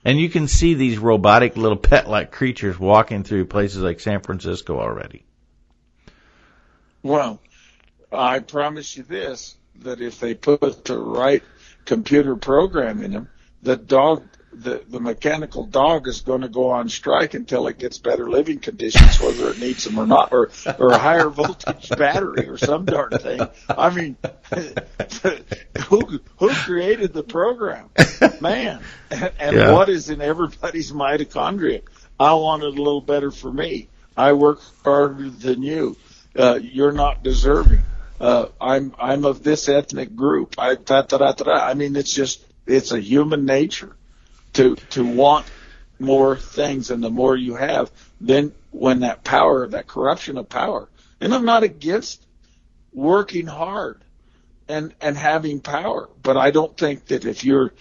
[0.04, 4.80] And you can see these robotic little pet-like creatures walking through places like San Francisco
[4.80, 5.24] already.
[7.04, 7.40] Well,
[8.10, 11.42] I promise you this: that if they put the right
[11.84, 13.28] computer program in them,
[13.62, 17.98] the dog the, the mechanical dog is going to go on strike until it gets
[17.98, 22.48] better living conditions, whether it needs them or not, or or a higher voltage battery
[22.48, 23.40] or some darn thing.
[23.68, 24.16] I mean,
[25.86, 27.88] who who created the program,
[28.40, 28.82] man?
[29.10, 29.72] And, and yeah.
[29.72, 31.82] what is in everybody's mitochondria?
[32.20, 33.88] I want it a little better for me.
[34.16, 35.96] I work harder than you.
[36.36, 37.82] Uh, you're not deserving.
[38.20, 40.56] Uh, I'm I'm of this ethnic group.
[40.58, 43.96] I da, da, da, da, I mean, it's just it's a human nature
[44.54, 45.46] to to want
[45.98, 50.88] more things, and the more you have, then when that power, that corruption of power,
[51.20, 52.24] and I'm not against
[52.92, 54.02] working hard
[54.68, 57.72] and and having power, but I don't think that if you're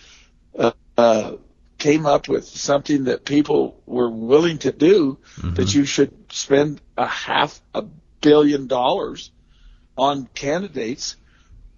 [0.57, 1.33] uh, uh,
[1.77, 5.55] came up with something that people were willing to do, mm-hmm.
[5.55, 7.83] that you should spend a half a
[8.21, 9.31] billion dollars
[9.97, 11.15] on candidates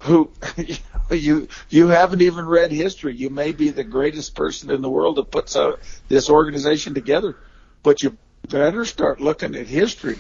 [0.04, 0.30] who
[1.10, 3.16] you you haven't even read history.
[3.16, 5.78] You may be the greatest person in the world that puts uh,
[6.10, 7.38] this organization together,
[7.82, 8.18] but you
[8.50, 10.20] better start looking at history.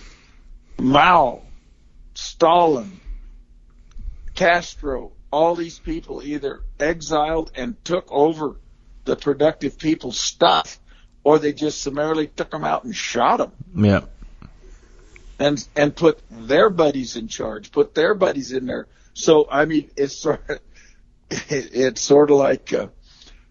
[0.79, 1.41] Mao,
[2.13, 2.99] Stalin,
[4.33, 8.55] Castro, all these people either exiled and took over
[9.03, 10.79] the productive people's stuff,
[11.23, 13.51] or they just summarily took them out and shot them.
[13.75, 14.01] Yeah.
[15.39, 19.89] And and put their buddies in charge, put their buddies in there so I mean,
[19.95, 20.59] it's sort of,
[21.29, 22.87] it's sort of like uh,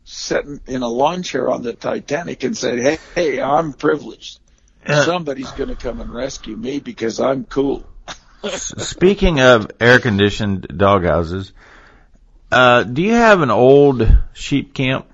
[0.05, 4.41] sitting in a lawn chair on the Titanic and saying, "Hey, hey, I'm privileged.
[4.87, 7.87] Somebody's going to come and rescue me because I'm cool."
[8.45, 11.53] Speaking of air-conditioned doghouses,
[12.51, 15.07] uh, do you have an old sheep camp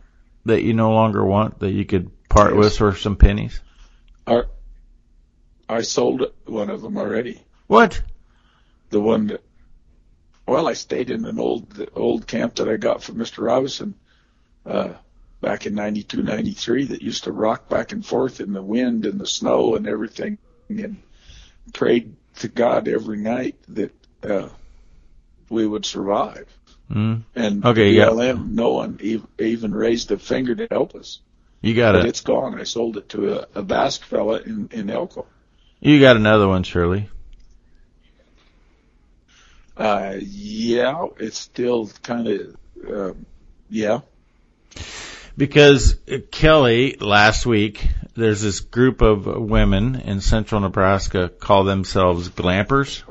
[0.46, 2.58] that you no longer want that you could part yes.
[2.58, 3.60] with for some pennies?
[4.26, 4.44] I,
[5.68, 7.42] I sold one of them already.
[7.66, 8.00] What?
[8.90, 9.42] The one that
[10.48, 13.44] well, I stayed in an old old camp that I got from Mr.
[13.44, 13.94] Robinson
[14.64, 14.94] uh,
[15.40, 19.20] back in '92, '93 that used to rock back and forth in the wind and
[19.20, 20.96] the snow and everything, and
[21.72, 24.48] prayed to God every night that uh,
[25.50, 26.46] we would survive.
[26.90, 27.24] Mm.
[27.34, 28.44] And okay, BLM, yeah.
[28.48, 31.20] no one even raised a finger to help us.
[31.60, 32.06] You got it.
[32.06, 32.58] It's gone.
[32.58, 35.26] I sold it to a, a Basque fella in in Elko.
[35.80, 37.08] You got another one, Shirley.
[39.78, 42.56] Uh, yeah, it's still kind of,
[42.90, 43.14] uh,
[43.70, 44.00] yeah.
[45.36, 45.96] Because
[46.32, 47.86] Kelly last week,
[48.16, 53.04] there's this group of women in central Nebraska call themselves glampers,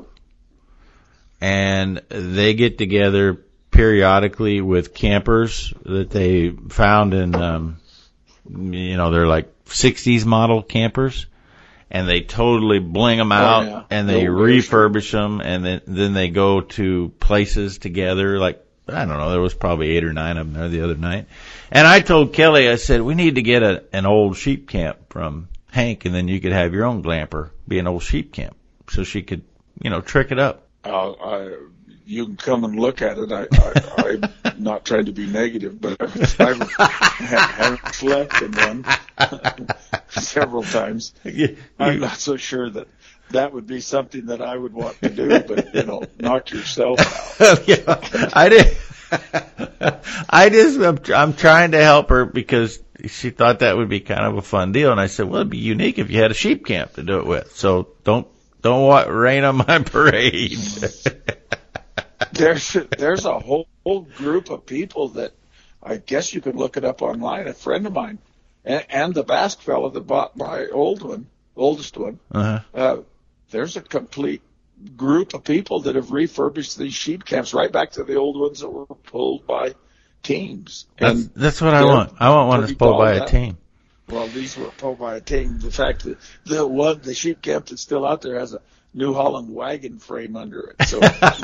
[1.39, 7.77] and they get together periodically with campers that they found in, um,
[8.49, 11.27] you know, they're like 60s model campers
[11.89, 13.84] and they totally bling them out oh, yeah.
[13.89, 19.17] and they refurbish them and then then they go to places together like I don't
[19.17, 21.28] know there was probably eight or nine of them there the other night.
[21.71, 24.97] And I told Kelly I said we need to get a, an old sheep camp
[25.10, 28.56] from Hank and then you could have your own glamper be an old sheep camp
[28.89, 29.43] so she could
[29.82, 30.67] you know trick it up.
[30.84, 31.58] Uh, I
[32.08, 33.32] you can come and look at it.
[33.32, 38.86] I, I, I'm not trying to be negative, but I've, I've haven't slept in one
[40.10, 41.13] several times.
[41.78, 42.88] I'm not so sure that
[43.32, 47.00] that would be something that I would want to do, but you know, knock yourself
[47.41, 47.67] out.
[48.36, 48.78] I did.
[50.30, 54.26] I just, I'm, I'm trying to help her because she thought that would be kind
[54.26, 54.91] of a fun deal.
[54.91, 57.20] And I said, well, it'd be unique if you had a sheep camp to do
[57.20, 57.56] it with.
[57.56, 58.28] So don't,
[58.62, 60.58] don't rain on my parade
[62.32, 65.34] there's there's a whole, whole group of people that
[65.82, 67.47] I guess you could look it up online.
[67.47, 68.19] A friend of mine
[68.65, 72.19] and, and the Basque fellow that bought my old one, oldest one.
[72.32, 72.60] Uh-huh.
[72.73, 73.01] Uh,
[73.51, 74.41] there's a complete
[74.95, 78.60] group of people that have refurbished these sheep camps right back to the old ones
[78.60, 79.73] that were pulled by
[80.23, 80.86] teams.
[80.99, 82.13] That's, and that's what I want.
[82.19, 83.58] I want one that's pulled by a team.
[84.10, 85.60] Well, these were pulled by a team.
[85.60, 88.62] The fact that the one, the sheep camp that's still out there has a
[88.97, 90.88] New Holland wagon frame under it.
[90.88, 91.36] So that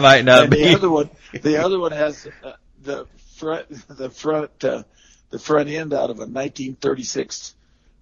[0.00, 0.64] might not and be.
[0.64, 4.84] The other one, the other one has uh, the front, the front, uh,
[5.28, 7.54] the front end out of a 1936,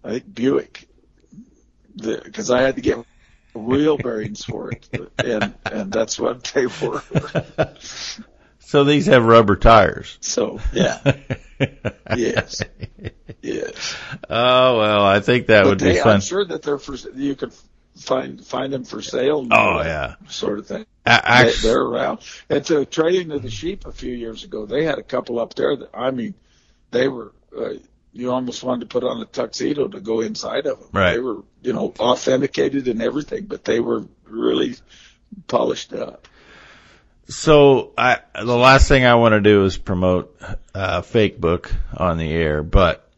[0.05, 0.89] I think Buick,
[1.97, 3.05] because I had to get
[3.55, 4.89] wheel bearings for it,
[5.19, 7.03] and and that's what they were.
[8.69, 10.19] So these have rubber tires.
[10.21, 11.01] So yeah,
[12.15, 12.61] yes,
[13.41, 13.97] yes.
[14.29, 16.17] Oh well, I think that But would they, be fun.
[16.17, 17.55] I'm sure that they're for you could
[17.97, 19.49] find find them for sale.
[19.51, 20.17] Oh yeah.
[20.29, 20.85] sort of thing.
[21.07, 22.19] A- they, they're around.
[22.51, 25.55] At the trading of the sheep a few years ago, they had a couple up
[25.55, 26.35] there that I mean,
[26.91, 27.33] they were.
[27.59, 27.77] Uh,
[28.13, 30.89] you almost wanted to put on a tuxedo to go inside of them.
[30.93, 31.13] Right.
[31.13, 34.77] They were, you know, authenticated and everything, but they were really
[35.47, 36.29] polished up.
[37.29, 40.37] So I the last thing I want to do is promote
[40.75, 43.09] a fake book on the air, but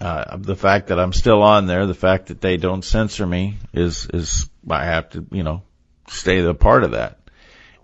[0.00, 3.58] uh, the fact that I'm still on there, the fact that they don't censor me
[3.72, 5.62] is is I have to you know
[6.08, 7.18] stay the part of that.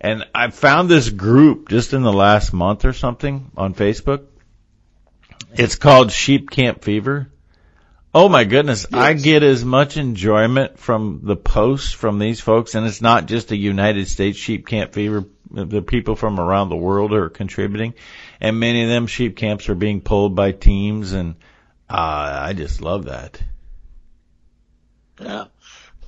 [0.00, 4.26] And I found this group just in the last month or something on Facebook.
[5.54, 7.30] It's called Sheep Camp Fever.
[8.16, 12.86] Oh my goodness, I get as much enjoyment from the posts from these folks, and
[12.86, 15.24] it's not just a United States Sheep Camp Fever.
[15.50, 17.94] The people from around the world are contributing,
[18.40, 21.34] and many of them sheep camps are being pulled by teams, and
[21.88, 23.40] uh, I just love that.
[25.20, 25.46] Yeah.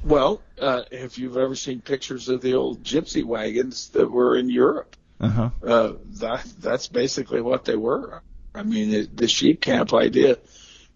[0.04, 4.48] Well, uh, if you've ever seen pictures of the old gypsy wagons that were in
[4.48, 5.50] Europe, Uh-huh.
[5.64, 8.22] uh, that that's basically what they were.
[8.54, 10.38] I mean, the, the sheep camp idea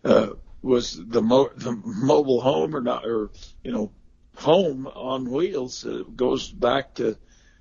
[0.05, 0.31] uh,
[0.63, 3.31] was the mo- the mobile home or not, or
[3.65, 3.93] you know,
[4.37, 5.85] home on wheels.
[5.85, 7.17] Uh, goes back to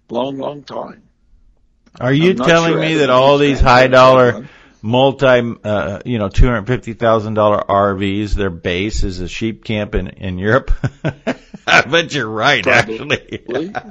[0.09, 1.03] long, long time.
[1.99, 4.47] Are you telling sure me that all these high dollar
[4.81, 9.63] multi, uh, you know, two hundred fifty thousand dollar RVs, their base is a sheep
[9.63, 10.71] camp in in Europe?
[11.67, 13.35] I bet you're right, actually.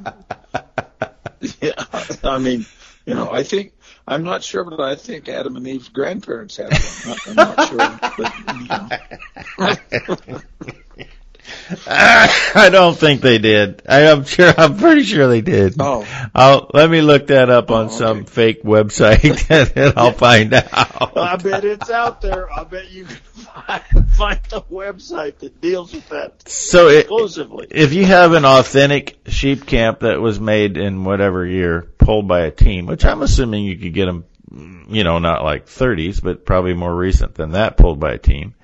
[1.61, 1.85] Yeah,
[2.25, 2.67] I mean,
[3.07, 3.73] you know, I think
[4.09, 7.19] I'm not sure, but I think Adam and Eve's grandparents had one.
[7.27, 8.33] I'm not sure, but
[10.27, 10.39] you know.
[11.87, 13.83] I don't think they did.
[13.89, 14.53] I am sure.
[14.57, 15.75] I'm pretty sure they did.
[15.79, 16.07] Oh.
[16.35, 21.17] I'll let me look that up on Oh, some fake website, and I'll find out.
[21.17, 22.53] I bet it's out there.
[22.53, 27.07] I bet you can find, find a website that deals with that So it,
[27.71, 32.41] if you have an authentic sheep camp that was made in whatever year, pulled by
[32.41, 34.25] a team, which I'm assuming you could get them,
[34.89, 38.55] you know, not like 30s, but probably more recent than that, pulled by a team,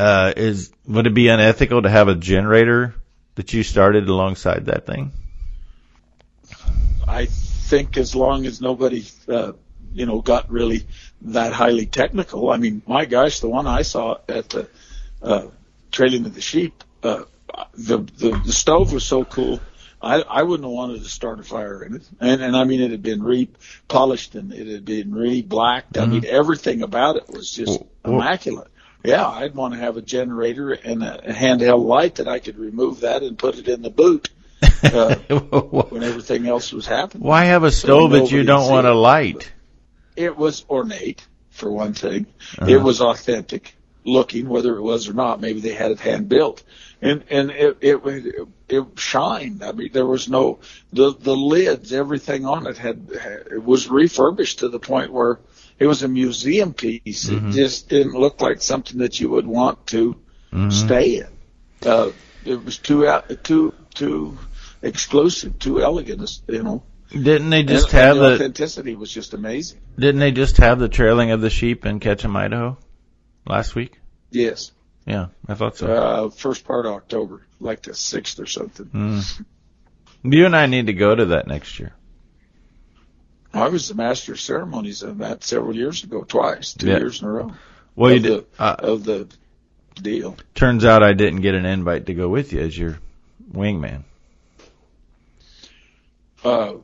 [0.00, 2.94] uh, is would it be unethical to have a generator
[3.34, 5.12] that you started alongside that thing?
[7.06, 9.52] I think as long as nobody, uh,
[9.92, 10.86] you know, got really
[11.22, 12.50] that highly technical.
[12.50, 14.68] I mean, my gosh, the one I saw at the
[15.22, 15.48] uh,
[15.92, 17.24] trailing of the sheep, uh,
[17.74, 19.60] the, the the stove was so cool.
[20.00, 22.80] I I wouldn't have wanted to start a fire in it, and and I mean
[22.80, 25.98] it had been re-polished and it had been re-blacked.
[25.98, 28.68] I mean everything about it was just Well- immaculate.
[29.04, 33.00] Yeah, I'd want to have a generator and a, handheld light that I could remove
[33.00, 34.28] that and put it in the boot
[34.82, 35.14] uh,
[35.88, 37.26] when everything else was happening.
[37.26, 39.52] Why have a stove that you don't want to light?
[40.16, 42.26] It was ornate, for one thing.
[42.58, 42.70] Uh-huh.
[42.70, 45.40] It was authentic looking, whether it was or not.
[45.40, 46.62] Maybe they had it hand built,
[47.00, 49.62] and and it it it, it shined.
[49.62, 50.60] I mean, there was no
[50.92, 55.38] the the lids, everything on it had, had it was refurbished to the point where
[55.80, 57.28] it was a museum piece.
[57.28, 57.48] Mm-hmm.
[57.48, 60.16] It just didn't look like something that you would want to
[60.52, 60.70] Mm-hmm.
[60.70, 61.28] stay in.
[61.88, 62.10] Uh,
[62.44, 64.36] it was too out- too too
[64.82, 66.40] exclusive, too elegant.
[66.48, 69.78] You know, Didn't they just and, have and the the authenticity was just amazing.
[69.96, 72.78] Didn't they just have the trailing of the sheep in Ketchum, Idaho,
[73.46, 74.00] last week?
[74.32, 74.72] Yes.
[75.06, 75.86] Yeah, I thought so.
[75.86, 78.86] Uh, first part of October, like the sixth or something.
[78.86, 79.44] Mm.
[80.24, 81.92] You and I need to go to that next year.
[83.52, 86.98] I was the master of ceremonies on that several years ago, twice, two Yeah.
[86.98, 87.52] years in a row.
[87.96, 88.32] Well, you of did.
[88.56, 89.28] The, Uh, of the
[90.00, 90.36] deal.
[90.54, 92.98] turns out I didn't get an invite to go with you as your
[93.52, 94.04] wingman.
[96.44, 96.74] Uh,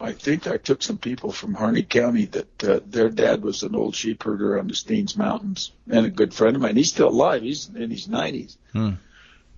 [0.00, 3.74] I think I took some people from Harney County that uh, their dad was an
[3.74, 6.76] old sheep herder on the Steens Mountains and a good friend of mine.
[6.76, 7.42] He's still alive.
[7.42, 8.56] He's in his nineties.
[8.72, 8.92] Hmm.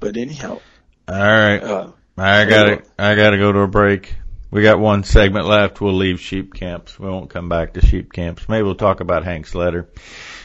[0.01, 0.61] But anyhow,
[1.07, 4.15] All right, uh, I gotta, I gotta go to a break.
[4.51, 5.81] We got one segment left.
[5.81, 6.99] We'll leave sheep camps.
[6.99, 8.49] We won't come back to sheep camps.
[8.49, 9.89] Maybe we'll talk about Hank's letter.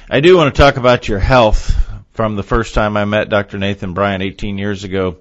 [0.07, 1.75] I do want to talk about your health.
[2.11, 3.57] From the first time I met Dr.
[3.57, 5.17] Nathan Bryan 18 years ago,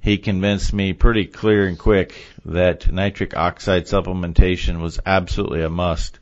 [0.00, 6.18] he convinced me pretty clear and quick that nitric oxide supplementation was absolutely a must.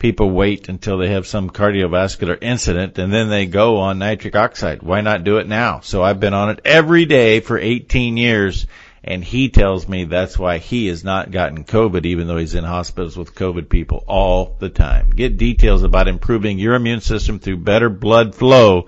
[0.00, 4.82] People wait until they have some cardiovascular incident and then they go on nitric oxide.
[4.82, 5.78] Why not do it now?
[5.78, 8.66] So I've been on it every day for 18 years
[9.04, 12.64] and he tells me that's why he has not gotten COVID even though he's in
[12.64, 15.10] hospitals with COVID people all the time.
[15.10, 18.86] Get details about improving your immune system through better blood flow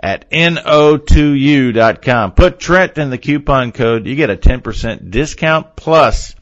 [0.00, 2.32] at no2u.com.
[2.32, 4.06] Put Trent in the coupon code.
[4.06, 6.34] You get a 10% discount plus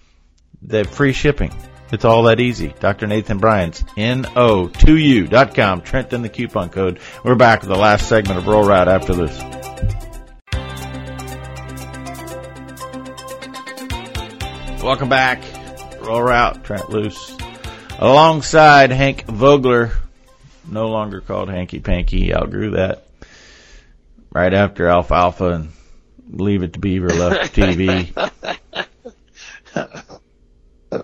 [0.62, 1.52] the free shipping.
[1.92, 2.72] It's all that easy.
[2.80, 3.06] Dr.
[3.06, 5.82] Nathan Bryan's N-O-2U.com.
[5.82, 7.00] Trent in the coupon code.
[7.24, 9.69] We're back with the last segment of Rural Route after this.
[14.82, 15.42] Welcome back.
[16.00, 17.36] Rural Route, Trent Luce.
[17.98, 19.92] Alongside Hank Vogler,
[20.66, 23.06] no longer called Hanky Panky, outgrew that.
[24.32, 25.72] Right after Alfalfa and
[26.30, 28.10] Leave It to Beaver left TV.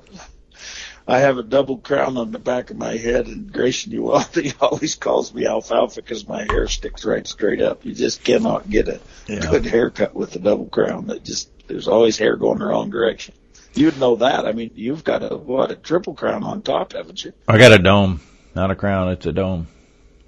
[1.07, 4.95] I have a double crown on the back of my head, and Grayson Uwalde always
[4.95, 7.85] calls me alfalfa because my hair sticks right straight up.
[7.85, 9.41] You just cannot get a yeah.
[9.41, 11.09] good haircut with a double crown.
[11.09, 13.35] That just there's always hair going the wrong direction.
[13.77, 14.47] You'd know that.
[14.47, 17.33] I mean, you've got a what a triple crown on top, haven't you?
[17.47, 18.21] I got a dome,
[18.55, 19.11] not a crown.
[19.11, 19.69] It's a dome.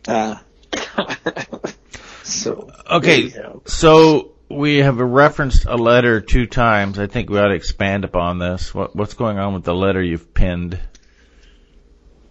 [0.07, 0.43] Ah.
[2.23, 3.33] so okay,
[3.67, 6.99] so we have referenced a letter two times.
[6.99, 8.75] I think we ought to expand upon this.
[8.75, 10.79] What, what's going on with the letter you've pinned?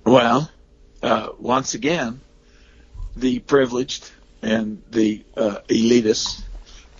[0.03, 0.49] Well,
[1.03, 2.22] uh, once again,
[3.15, 4.09] the privileged
[4.41, 6.43] and the uh, elitists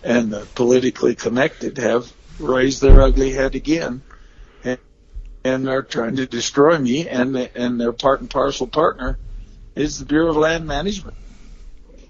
[0.03, 4.01] and the politically connected have raised their ugly head again,
[5.44, 7.08] and are trying to destroy me.
[7.08, 9.18] And and their part and parcel partner
[9.76, 11.18] is the Bureau of Land Management.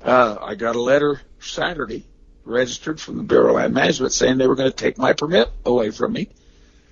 [0.03, 2.05] Uh, I got a letter Saturday
[2.45, 5.49] registered from the Bureau of Land Management saying they were going to take my permit
[5.65, 6.29] away from me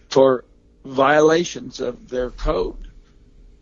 [0.10, 0.44] for
[0.84, 2.90] violations of their code.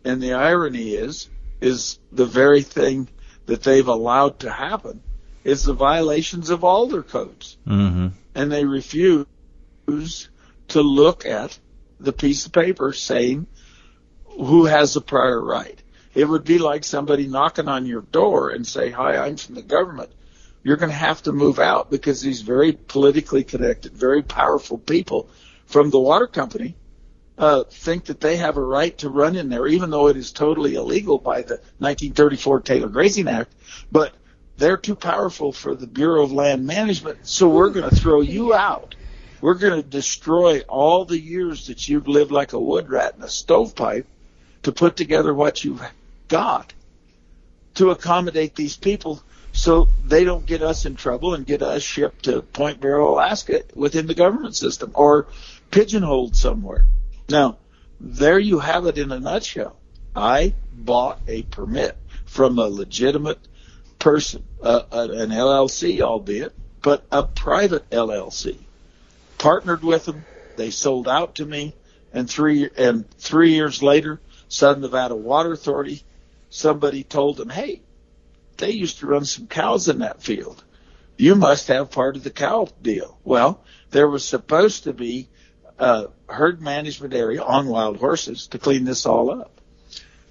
[0.04, 1.28] And the irony is,
[1.60, 3.08] is the very thing
[3.46, 5.00] that they've allowed to happen
[5.44, 7.56] is the violations of all their codes.
[7.66, 8.08] Mm-hmm.
[8.34, 9.26] And they refuse
[10.68, 11.58] to look at
[12.04, 13.46] the piece of paper saying
[14.24, 15.80] who has the prior right.
[16.14, 19.62] It would be like somebody knocking on your door and say, hi, I'm from the
[19.62, 20.10] government
[20.64, 25.28] you're going to have to move out because these very politically connected, very powerful people
[25.66, 26.74] from the water company
[27.36, 30.32] uh, think that they have a right to run in there, even though it is
[30.32, 33.54] totally illegal by the 1934 Taylor Grazing Act.
[33.92, 34.14] But
[34.56, 38.54] they're too powerful for the Bureau of Land Management, so we're going to throw you
[38.54, 38.94] out.
[39.44, 43.22] We're going to destroy all the years that you've lived like a wood rat in
[43.22, 44.06] a stovepipe
[44.62, 45.82] to put together what you've
[46.28, 46.72] got
[47.74, 49.22] to accommodate these people
[49.52, 53.64] so they don't get us in trouble and get us shipped to Point Barrow, Alaska
[53.74, 55.26] within the government system or
[55.70, 56.86] pigeonholed somewhere.
[57.28, 57.58] Now,
[58.00, 59.76] there you have it in a nutshell.
[60.16, 63.40] I bought a permit from a legitimate
[63.98, 68.56] person, uh, an LLC, albeit, but a private LLC.
[69.44, 70.24] Partnered with them,
[70.56, 71.74] they sold out to me,
[72.14, 74.18] and three and three years later,
[74.48, 76.02] Southern Nevada Water Authority,
[76.48, 77.82] somebody told them, "Hey,
[78.56, 80.64] they used to run some cows in that field.
[81.18, 83.18] You must have part of the cow deal.
[83.22, 85.28] Well, there was supposed to be
[85.78, 89.60] a herd management area on wild horses to clean this all up.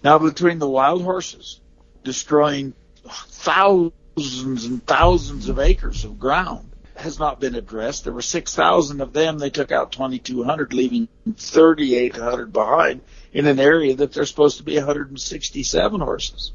[0.03, 1.59] Now, between the wild horses
[2.03, 2.73] destroying
[3.05, 8.03] thousands and thousands of acres of ground has not been addressed.
[8.03, 9.39] There were 6,000 of them.
[9.39, 14.75] They took out 2,200, leaving 3,800 behind in an area that there's supposed to be
[14.75, 16.51] 167 horses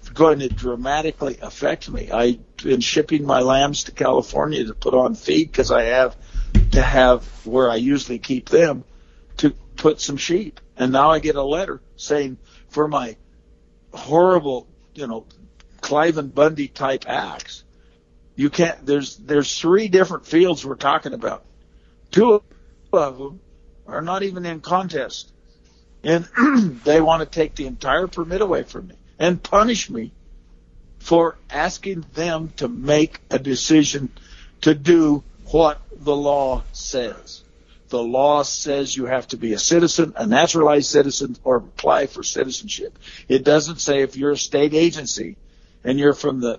[0.00, 2.10] It's going to dramatically affect me.
[2.10, 6.16] I've been shipping my lambs to California to put on feed because I have
[6.72, 8.84] to have where I usually keep them
[9.38, 10.60] to put some sheep.
[10.76, 13.16] And now I get a letter saying for my
[13.92, 15.26] horrible, you know,
[15.80, 17.64] Cliven Bundy type acts,
[18.40, 21.44] you can't, there's, there's three different fields we're talking about.
[22.10, 22.42] Two
[22.90, 23.38] of them
[23.86, 25.30] are not even in contest.
[26.02, 26.26] And
[26.84, 30.12] they want to take the entire permit away from me and punish me
[31.00, 34.08] for asking them to make a decision
[34.62, 37.44] to do what the law says.
[37.90, 42.22] The law says you have to be a citizen, a naturalized citizen, or apply for
[42.22, 42.98] citizenship.
[43.28, 45.36] It doesn't say if you're a state agency
[45.84, 46.58] and you're from the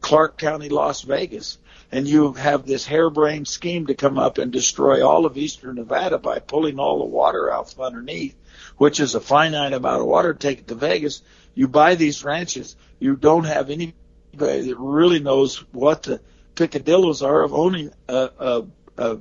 [0.00, 1.58] Clark County, Las Vegas,
[1.90, 6.18] and you have this harebrained scheme to come up and destroy all of eastern Nevada
[6.18, 8.36] by pulling all the water out from underneath,
[8.76, 11.22] which is a finite amount of water, take it to Vegas,
[11.54, 13.94] you buy these ranches, you don't have anybody
[14.32, 16.20] that really knows what the
[16.54, 18.64] picadillos are of owning a, a,
[18.96, 19.18] a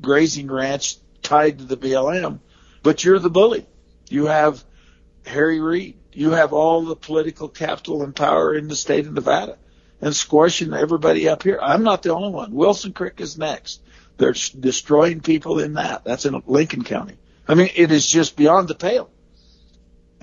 [0.00, 2.38] grazing ranch tied to the BLM,
[2.82, 3.66] but you're the bully.
[4.08, 4.62] You have
[5.26, 5.96] Harry Reid.
[6.12, 9.58] You have all the political capital and power in the state of Nevada
[10.00, 11.58] and squashing everybody up here.
[11.60, 12.52] I'm not the only one.
[12.52, 13.80] Wilson Creek is next.
[14.18, 16.04] They're destroying people in that.
[16.04, 17.18] That's in Lincoln County.
[17.48, 19.10] I mean, it is just beyond the pale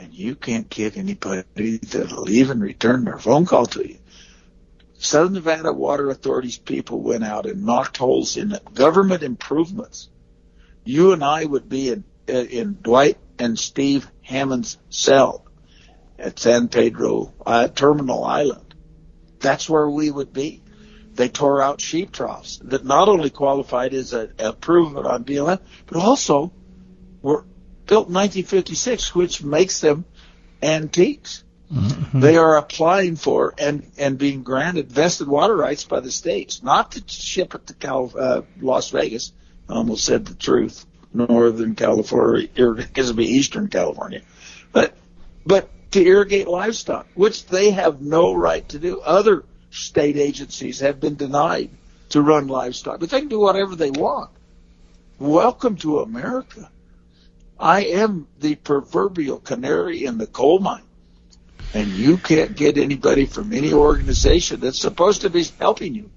[0.04, 3.98] and you can't get anybody that'll even return their phone call to you.
[4.96, 8.58] Southern Nevada Water Authority's people went out and knocked holes in.
[8.74, 10.10] Government improvements.
[10.84, 15.46] You and I would be in uh, in Dwight and Steve Hammond's cell
[16.18, 18.63] at San Pedro uh, Terminal Island.
[19.44, 20.64] That's where we would be.
[21.14, 25.98] They tore out sheep troughs that not only qualified as a, improvement on BLM, but
[25.98, 26.52] also
[27.22, 27.46] were
[27.86, 30.06] built in 1956, which makes them
[30.64, 31.44] antiques.
[31.72, 32.20] Mm-hmm.
[32.20, 36.94] They are applying for and, and being granted vested water rights by the states, not
[36.94, 39.34] to ship it to Cal, uh, Las Vegas.
[39.70, 40.86] I almost said the truth.
[41.14, 44.22] Northern California, or it be Eastern California,
[44.72, 44.98] but
[45.46, 49.00] but to irrigate livestock, which they have no right to do.
[49.00, 51.70] Other state agencies have been denied
[52.10, 54.32] to run livestock, but they can do whatever they want.
[55.20, 56.70] Welcome to America.
[57.60, 60.82] I am the proverbial canary in the coal mine.
[61.76, 66.10] And you can't get anybody from any organization that's supposed to be helping you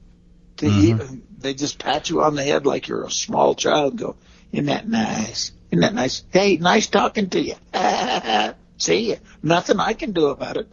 [0.57, 0.85] to mm-hmm.
[0.87, 4.17] even, they just pat you on the head like you're a small child and go,
[4.53, 5.53] isn't that nice?
[5.71, 6.25] Isn't that nice?
[6.31, 7.55] Hey, nice talking to you.
[8.79, 9.17] See.
[9.43, 10.69] Nothing I can do about it.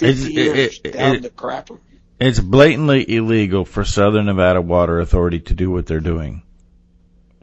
[0.00, 1.78] it's, it, it, down it, the crapper.
[2.20, 6.42] It's blatantly illegal for Southern Nevada Water Authority to do what they're doing.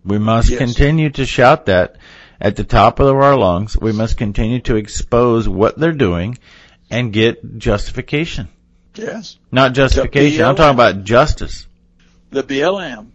[0.06, 0.60] We must yes.
[0.60, 1.98] continue to shout that
[2.40, 3.78] at the top of our lungs.
[3.78, 6.38] We must continue to expose what they're doing
[6.90, 8.48] and get justification.
[8.96, 9.38] Yes.
[9.52, 10.44] Not justification.
[10.44, 11.68] I'm talking about justice.
[12.32, 13.10] The BLM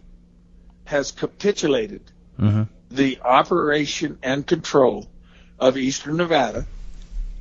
[0.85, 2.01] has capitulated
[2.39, 2.63] mm-hmm.
[2.91, 5.07] the operation and control
[5.59, 6.65] of Eastern Nevada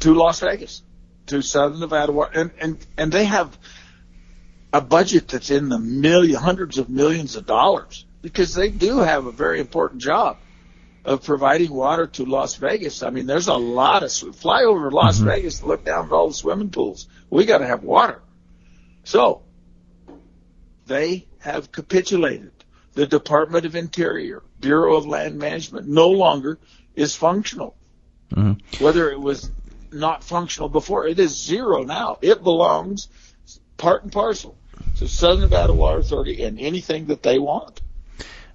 [0.01, 0.83] to Las Vegas,
[1.27, 3.57] to Southern Nevada, and and and they have
[4.73, 9.27] a budget that's in the million, hundreds of millions of dollars because they do have
[9.27, 10.37] a very important job
[11.05, 13.03] of providing water to Las Vegas.
[13.03, 15.29] I mean, there's a lot of fly over Las mm-hmm.
[15.29, 17.07] Vegas, look down at all the swimming pools.
[17.31, 18.23] We got to have water.
[19.05, 19.43] So
[20.87, 22.51] they have capitulated.
[22.95, 26.59] The Department of Interior, Bureau of Land Management, no longer
[26.95, 27.77] is functional.
[28.35, 28.85] Mm-hmm.
[28.85, 29.51] Whether it was
[29.93, 32.19] not functional before, it is zero now.
[32.21, 33.09] It belongs
[33.77, 34.57] part and parcel
[34.97, 37.81] to Southern Nevada Water Authority and anything that they want.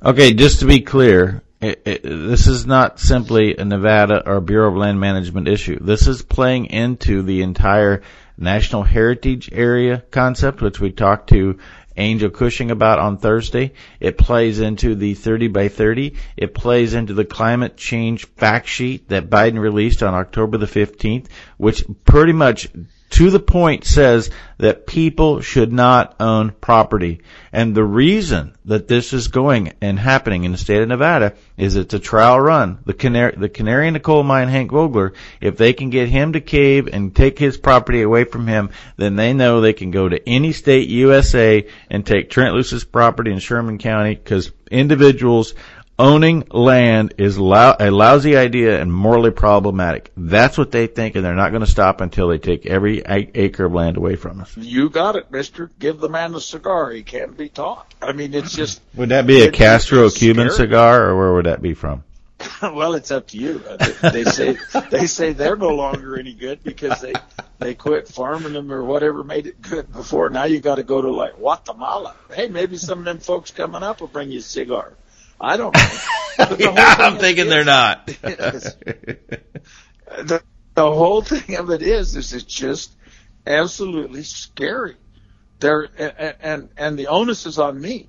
[0.04, 4.70] Okay, just to be clear, it, it, this is not simply a Nevada or Bureau
[4.70, 5.78] of Land Management issue.
[5.80, 8.02] This is playing into the entire
[8.38, 11.60] National Heritage Area concept, which we talked to
[12.00, 13.74] Angel Cushing about on Thursday.
[14.00, 16.16] It plays into the 30 by 30.
[16.38, 21.28] It plays into the climate change fact sheet that Biden released on October the 15th,
[21.58, 22.70] which pretty much
[23.10, 24.30] to the point says
[24.60, 27.22] that people should not own property.
[27.52, 31.76] And the reason that this is going and happening in the state of Nevada is
[31.76, 32.80] it's a trial run.
[32.86, 36.34] The canary, the canary in the coal mine, Hank Vogler, if they can get him
[36.34, 40.08] to cave and take his property away from him, then they know they can go
[40.08, 45.56] to any state USA and take Trent Luce's property in Sherman County because individuals
[46.00, 50.12] owning land is lou- a lousy idea and morally problematic.
[50.18, 53.66] That's what they think, and they're not going to stop until they take every acre
[53.66, 54.56] of land away from us.
[54.58, 55.70] You got it, Mister.
[55.78, 56.90] Give the man a cigar.
[56.92, 57.94] He can't be taught.
[58.02, 58.82] I mean, it's just.
[58.96, 62.04] Would that be a Castro Cuban cigar, or where would that be from?
[62.62, 63.62] well, it's up to you.
[63.68, 64.58] Uh, they, they say
[64.90, 67.14] they say they're no longer any good because they
[67.60, 70.30] they quit farming them or whatever made it good before.
[70.30, 72.16] Now you got to go to like Guatemala.
[72.34, 74.94] Hey, maybe some of them folks coming up will bring you a cigar.
[75.42, 75.76] I don't
[76.40, 76.56] know.
[76.58, 78.08] yeah, I'm thinking is, they're not.
[80.08, 80.44] the,
[80.76, 82.96] the whole thing of it is, is it's just
[83.46, 84.96] absolutely scary.
[85.60, 88.08] There and, and and the onus is on me.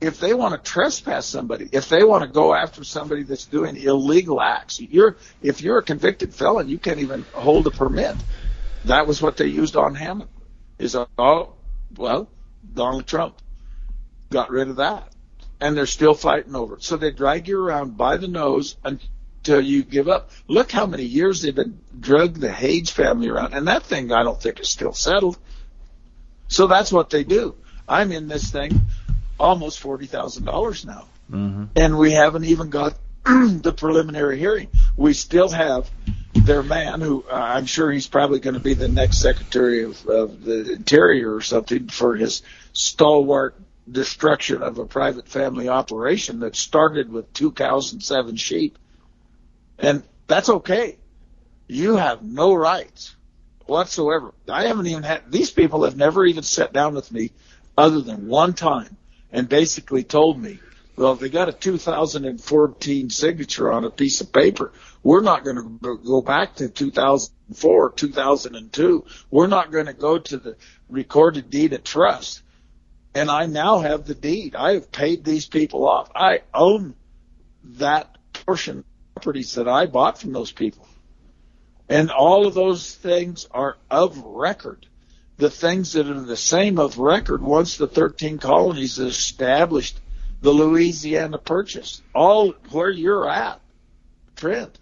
[0.00, 3.76] If they want to trespass somebody, if they want to go after somebody that's doing
[3.76, 8.16] illegal acts, you're if you're a convicted felon, you can't even hold a permit.
[8.86, 10.30] That was what they used on Hammond.
[10.78, 11.54] Is oh
[11.96, 12.28] well,
[12.74, 13.36] Donald Trump
[14.30, 15.09] got rid of that
[15.60, 16.82] and they're still fighting over it.
[16.82, 20.30] So they drag you around by the nose until you give up.
[20.48, 24.22] Look how many years they've been drug the Hage family around, and that thing I
[24.22, 25.38] don't think is still settled.
[26.48, 27.54] So that's what they do.
[27.88, 28.80] I'm in this thing
[29.38, 31.64] almost forty thousand dollars now, mm-hmm.
[31.76, 32.94] and we haven't even got
[33.24, 34.68] the preliminary hearing.
[34.96, 35.90] We still have
[36.34, 40.06] their man, who uh, I'm sure he's probably going to be the next Secretary of,
[40.06, 42.42] of the Interior or something for his
[42.72, 43.56] stalwart
[43.92, 48.78] destruction of a private family operation that started with two cows and seven sheep.
[49.78, 50.98] And that's okay.
[51.66, 53.14] You have no rights
[53.66, 54.34] whatsoever.
[54.48, 57.30] I haven't even had, these people have never even sat down with me
[57.78, 58.96] other than one time
[59.32, 60.58] and basically told me,
[60.96, 64.72] well, they got a 2014 signature on a piece of paper.
[65.02, 69.04] We're not going to go back to 2004, 2002.
[69.30, 70.56] We're not going to go to the
[70.90, 72.42] recorded deed of trust
[73.14, 74.54] and I now have the deed.
[74.54, 76.10] I have paid these people off.
[76.14, 76.94] I own
[77.64, 78.84] that portion of
[79.14, 80.86] properties that I bought from those people.
[81.88, 84.86] And all of those things are of record.
[85.38, 89.98] The things that are the same of record once the 13 colonies established
[90.40, 92.00] the Louisiana Purchase.
[92.14, 93.60] All where you're at,
[94.36, 94.78] Trent.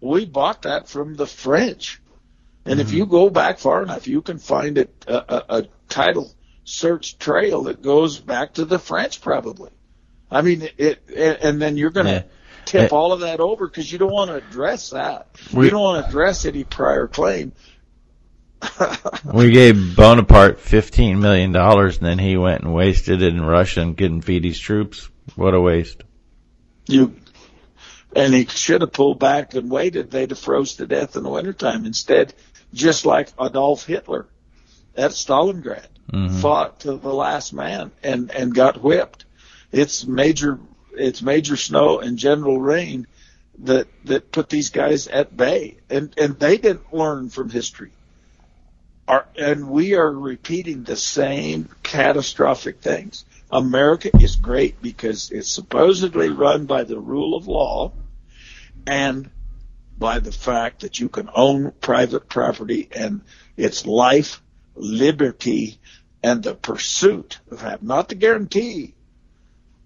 [0.00, 2.00] We bought that from the French.
[2.64, 2.88] And mm-hmm.
[2.88, 6.32] if you go back far enough, you can find a, a, a title
[6.70, 9.70] search trail that goes back to the French, probably.
[10.30, 12.22] I mean, it, it and then you're going to yeah.
[12.64, 15.28] tip all of that over because you don't want to address that.
[15.52, 17.52] We, you don't want to address any prior claim.
[19.24, 23.80] we gave Bonaparte fifteen million dollars, and then he went and wasted it in Russia
[23.80, 25.08] and couldn't feed his troops.
[25.34, 26.04] What a waste!
[26.86, 27.16] You
[28.14, 30.10] and he should have pulled back and waited.
[30.10, 32.34] They'd have froze to death in the wintertime instead,
[32.74, 34.26] just like Adolf Hitler
[35.00, 36.38] at Stalingrad mm-hmm.
[36.38, 39.24] fought to the last man and and got whipped.
[39.72, 40.58] It's major
[40.92, 43.06] it's major snow and general rain
[43.60, 47.92] that that put these guys at bay, and and they didn't learn from history.
[49.08, 53.24] Our, and we are repeating the same catastrophic things.
[53.50, 57.92] America is great because it's supposedly run by the rule of law
[58.86, 59.28] and
[59.98, 63.22] by the fact that you can own private property and
[63.56, 64.40] it's life,
[64.74, 65.78] liberty,
[66.22, 68.94] and the pursuit of have not the guarantee.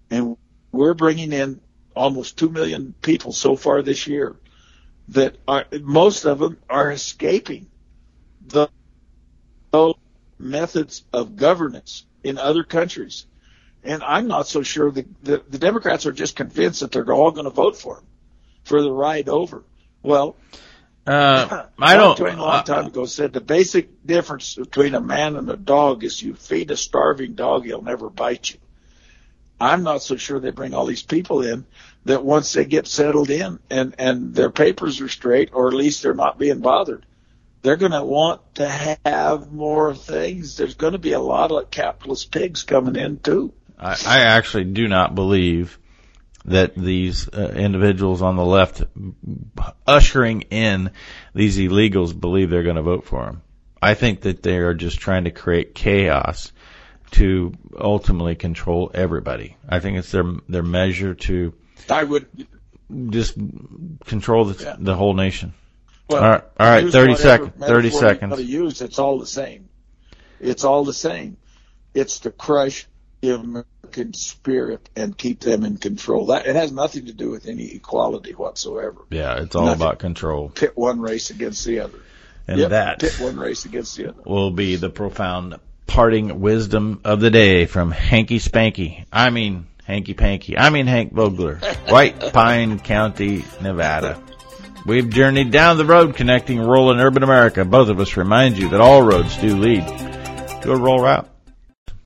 [0.09, 0.37] And
[0.71, 1.61] we're bringing in
[1.95, 4.35] almost 2 million people so far this year
[5.09, 7.67] that are, most of them are escaping
[8.47, 8.69] the
[10.37, 13.25] methods of governance in other countries.
[13.83, 17.31] And I'm not so sure the, the, the Democrats are just convinced that they're all
[17.31, 18.03] going to vote for him
[18.63, 19.63] for the ride over.
[20.01, 20.35] Well,
[21.05, 22.17] uh, I don't.
[22.17, 25.57] Twain a long uh, time ago said the basic difference between a man and a
[25.57, 28.57] dog is you feed a starving dog, he'll never bite you.
[29.59, 31.65] I'm not so sure they bring all these people in
[32.05, 36.03] that once they get settled in and and their papers are straight, or at least
[36.03, 37.05] they're not being bothered,
[37.61, 40.57] they're going to want to have more things.
[40.57, 43.53] There's going to be a lot of capitalist pigs coming in too.
[43.79, 45.79] I, I actually do not believe
[46.45, 48.83] that these uh, individuals on the left
[49.85, 50.91] ushering in
[51.33, 53.41] these illegals believe they're going to vote for them.
[53.81, 56.51] I think that they are just trying to create chaos
[57.11, 59.57] to ultimately control everybody.
[59.67, 61.53] I think it's their their measure to
[61.89, 62.27] I would
[63.09, 63.35] just
[64.05, 64.75] control the, yeah.
[64.77, 65.53] the whole nation.
[66.09, 67.53] Well, all right, all right, thirty seconds.
[67.59, 68.41] Thirty seconds.
[68.41, 69.69] Use it's all the same.
[70.39, 71.37] It's all the same.
[71.93, 72.87] It's to crush
[73.95, 76.27] American spirit and keep them in control.
[76.27, 78.97] That it has nothing to do with any equality whatsoever.
[79.09, 79.81] Yeah, it's all nothing.
[79.81, 80.49] about control.
[80.49, 81.99] Pit one race against the other.
[82.47, 85.55] And yep, that pit one race against the other will be the profound
[85.87, 89.05] parting wisdom of the day from Hanky Spanky.
[89.11, 90.57] I mean Hanky Panky.
[90.57, 91.55] I mean Hank Vogler,
[91.87, 94.21] White Pine County, Nevada.
[94.85, 97.65] We've journeyed down the road connecting rural and urban America.
[97.65, 99.87] Both of us remind you that all roads do lead
[100.61, 101.34] to a rural route.